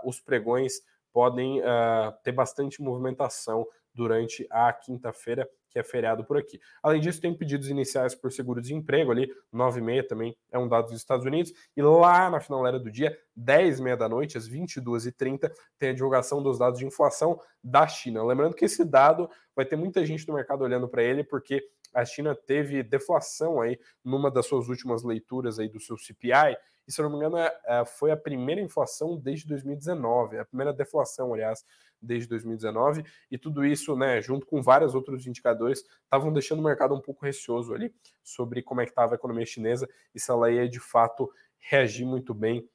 os 0.06 0.18
pregões 0.22 0.82
podem 1.16 1.62
uh, 1.62 2.12
ter 2.26 2.34
bastante 2.34 2.82
movimentação 2.82 3.66
durante 3.94 4.46
a 4.52 4.74
quinta-feira, 4.74 5.50
que 5.70 5.80
é 5.80 5.84
feriado 5.84 6.26
por 6.26 6.38
aqui. 6.38 6.60
Além 6.84 7.00
disso, 7.00 7.22
tem 7.22 7.34
pedidos 7.34 7.70
iniciais 7.70 8.14
por 8.14 8.34
seguro-desemprego 8.34 9.14
ali, 9.14 9.32
9 9.50 9.80
e 9.80 9.82
meia 9.82 10.06
também 10.06 10.36
é 10.52 10.60
um 10.60 10.68
dado 10.68 10.88
dos 10.88 10.98
Estados 10.98 11.26
Unidos, 11.26 11.54
e 11.74 11.82
lá 11.82 12.30
na 12.30 12.42
finaleira 12.42 12.78
do 12.78 12.92
dia, 12.92 13.18
10 13.34 13.80
e 13.80 13.82
meia 13.82 13.96
da 13.96 14.10
noite, 14.10 14.38
às 14.38 14.50
22h30, 14.50 15.50
tem 15.80 15.92
a 15.92 15.94
divulgação 15.94 16.44
dos 16.44 16.60
dados 16.60 16.80
de 16.80 16.86
inflação 16.86 17.40
da 17.64 17.88
China. 17.88 18.22
Lembrando 18.22 18.54
que 18.54 18.66
esse 18.66 18.84
dado 18.84 19.30
vai 19.56 19.64
ter 19.64 19.78
muita 19.78 20.06
gente 20.06 20.28
no 20.28 20.34
mercado 20.34 20.66
olhando 20.66 20.90
para 20.90 21.02
ele, 21.02 21.24
porque 21.24 21.66
a 21.94 22.04
China 22.04 22.36
teve 22.36 22.84
deflação 22.84 23.62
aí 23.62 23.80
numa 24.04 24.30
das 24.30 24.48
suas 24.48 24.68
últimas 24.68 25.02
leituras 25.02 25.60
aí 25.60 25.70
do 25.70 25.80
seu 25.80 25.98
CPI, 25.98 26.58
e 26.88 26.92
se 26.92 27.02
eu 27.02 27.04
não 27.04 27.12
me 27.12 27.18
engano, 27.18 27.38
é, 27.38 27.60
é, 27.66 27.86
foi 27.86 28.12
a 28.12 28.18
primeira 28.18 28.62
inflação 28.62 29.18
desde 29.18 29.48
2019, 29.48 30.38
a 30.38 30.46
primeira 30.46 30.72
deflação, 30.72 31.34
aliás, 31.34 31.66
desde 32.02 32.30
2019, 32.30 33.04
e 33.32 33.38
tudo 33.38 33.66
isso, 33.66 33.96
né, 33.96 34.22
junto 34.22 34.46
com 34.46 34.62
vários 34.62 34.94
outros 34.94 35.26
indicadores, 35.26 35.84
estavam 36.04 36.32
deixando 36.32 36.60
o 36.60 36.64
mercado 36.64 36.94
um 36.94 37.02
pouco 37.02 37.26
receoso 37.26 37.74
ali 37.74 37.94
sobre 38.24 38.62
como 38.62 38.82
é 38.82 38.86
que 38.86 38.92
estava 38.92 39.14
a 39.14 39.16
economia 39.16 39.46
chinesa 39.46 39.90
e 40.14 40.20
se 40.20 40.30
ela 40.30 40.52
ia 40.52 40.70
de 40.70 40.80
fato 40.80 41.32
reagir 41.58 42.06
muito 42.06 42.34
bem, 42.34 42.68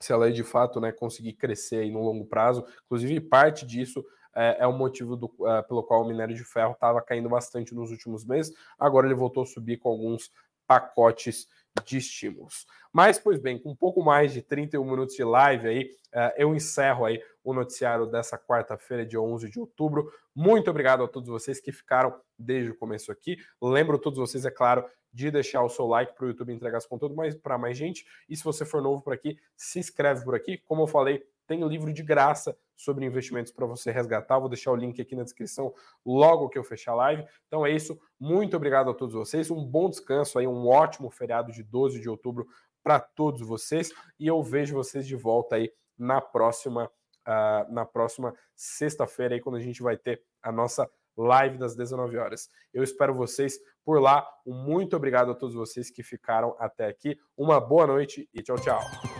se 0.00 0.12
ela 0.12 0.28
ia 0.28 0.34
de 0.34 0.44
fato 0.44 0.80
né, 0.80 0.92
conseguir 0.92 1.34
crescer 1.34 1.76
aí 1.76 1.90
no 1.90 2.02
longo 2.02 2.24
prazo. 2.26 2.64
Inclusive, 2.86 3.20
parte 3.20 3.66
disso 3.66 4.04
é, 4.34 4.58
é 4.60 4.66
o 4.66 4.72
motivo 4.72 5.16
do, 5.16 5.32
é, 5.48 5.62
pelo 5.62 5.82
qual 5.82 6.02
o 6.02 6.08
minério 6.08 6.34
de 6.34 6.44
ferro 6.44 6.72
estava 6.72 7.00
caindo 7.02 7.28
bastante 7.28 7.74
nos 7.74 7.90
últimos 7.90 8.24
meses. 8.24 8.54
Agora 8.78 9.06
ele 9.06 9.14
voltou 9.14 9.42
a 9.42 9.46
subir 9.46 9.78
com 9.78 9.88
alguns 9.88 10.30
pacotes 10.66 11.48
de 11.84 11.98
estímulos. 11.98 12.66
Mas, 12.92 13.18
pois 13.18 13.38
bem, 13.38 13.58
com 13.58 13.70
um 13.70 13.76
pouco 13.76 14.02
mais 14.02 14.32
de 14.32 14.42
31 14.42 14.84
minutos 14.84 15.14
de 15.14 15.24
live 15.24 15.68
aí, 15.68 15.96
uh, 16.14 16.32
eu 16.36 16.54
encerro 16.54 17.04
aí 17.04 17.22
o 17.44 17.54
noticiário 17.54 18.06
dessa 18.06 18.38
quarta-feira, 18.38 19.06
dia 19.06 19.20
11 19.20 19.48
de 19.48 19.58
outubro. 19.58 20.10
Muito 20.34 20.70
obrigado 20.70 21.02
a 21.02 21.08
todos 21.08 21.28
vocês 21.28 21.60
que 21.60 21.72
ficaram 21.72 22.18
desde 22.38 22.70
o 22.70 22.76
começo 22.76 23.10
aqui. 23.12 23.38
Lembro 23.60 23.98
todos 23.98 24.18
vocês, 24.18 24.44
é 24.44 24.50
claro, 24.50 24.84
de 25.12 25.30
deixar 25.30 25.62
o 25.62 25.68
seu 25.68 25.86
like 25.86 26.14
para 26.14 26.26
o 26.26 26.28
YouTube 26.28 26.52
entregar 26.52 26.78
esse 26.78 26.88
conteúdo 26.88 27.14
para 27.42 27.58
mais 27.58 27.76
gente. 27.76 28.04
E 28.28 28.36
se 28.36 28.44
você 28.44 28.64
for 28.64 28.82
novo 28.82 29.00
por 29.00 29.12
aqui, 29.12 29.38
se 29.56 29.78
inscreve 29.78 30.24
por 30.24 30.34
aqui. 30.34 30.58
Como 30.58 30.82
eu 30.82 30.86
falei, 30.86 31.22
tem 31.46 31.66
livro 31.66 31.92
de 31.92 32.02
graça 32.02 32.56
sobre 32.78 33.04
investimentos 33.04 33.52
para 33.52 33.66
você 33.66 33.90
resgatar. 33.90 34.38
Vou 34.38 34.48
deixar 34.48 34.70
o 34.70 34.76
link 34.76 35.02
aqui 35.02 35.16
na 35.16 35.24
descrição 35.24 35.74
logo 36.06 36.48
que 36.48 36.56
eu 36.56 36.62
fechar 36.62 36.92
a 36.92 36.94
live. 36.94 37.26
Então 37.48 37.66
é 37.66 37.70
isso. 37.72 37.98
Muito 38.18 38.56
obrigado 38.56 38.88
a 38.88 38.94
todos 38.94 39.14
vocês. 39.14 39.50
Um 39.50 39.64
bom 39.64 39.90
descanso 39.90 40.38
aí, 40.38 40.46
um 40.46 40.66
ótimo 40.68 41.10
feriado 41.10 41.50
de 41.50 41.62
12 41.64 42.00
de 42.00 42.08
outubro 42.08 42.46
para 42.82 43.00
todos 43.00 43.40
vocês. 43.40 43.90
E 44.18 44.28
eu 44.28 44.40
vejo 44.42 44.74
vocês 44.74 45.06
de 45.06 45.16
volta 45.16 45.56
aí 45.56 45.72
na 45.98 46.20
próxima, 46.20 46.84
uh, 47.26 47.72
na 47.72 47.84
próxima 47.84 48.32
sexta-feira, 48.54 49.34
aí, 49.34 49.40
quando 49.40 49.56
a 49.56 49.60
gente 49.60 49.82
vai 49.82 49.96
ter 49.96 50.22
a 50.40 50.52
nossa 50.52 50.88
live 51.16 51.58
das 51.58 51.74
19 51.74 52.16
horas. 52.16 52.48
Eu 52.72 52.84
espero 52.84 53.12
vocês 53.12 53.58
por 53.84 54.00
lá. 54.00 54.24
Um 54.46 54.54
muito 54.54 54.94
obrigado 54.94 55.32
a 55.32 55.34
todos 55.34 55.56
vocês 55.56 55.90
que 55.90 56.04
ficaram 56.04 56.54
até 56.60 56.86
aqui. 56.86 57.18
Uma 57.36 57.60
boa 57.60 57.88
noite 57.88 58.28
e 58.32 58.40
tchau, 58.40 58.56
tchau. 58.56 59.17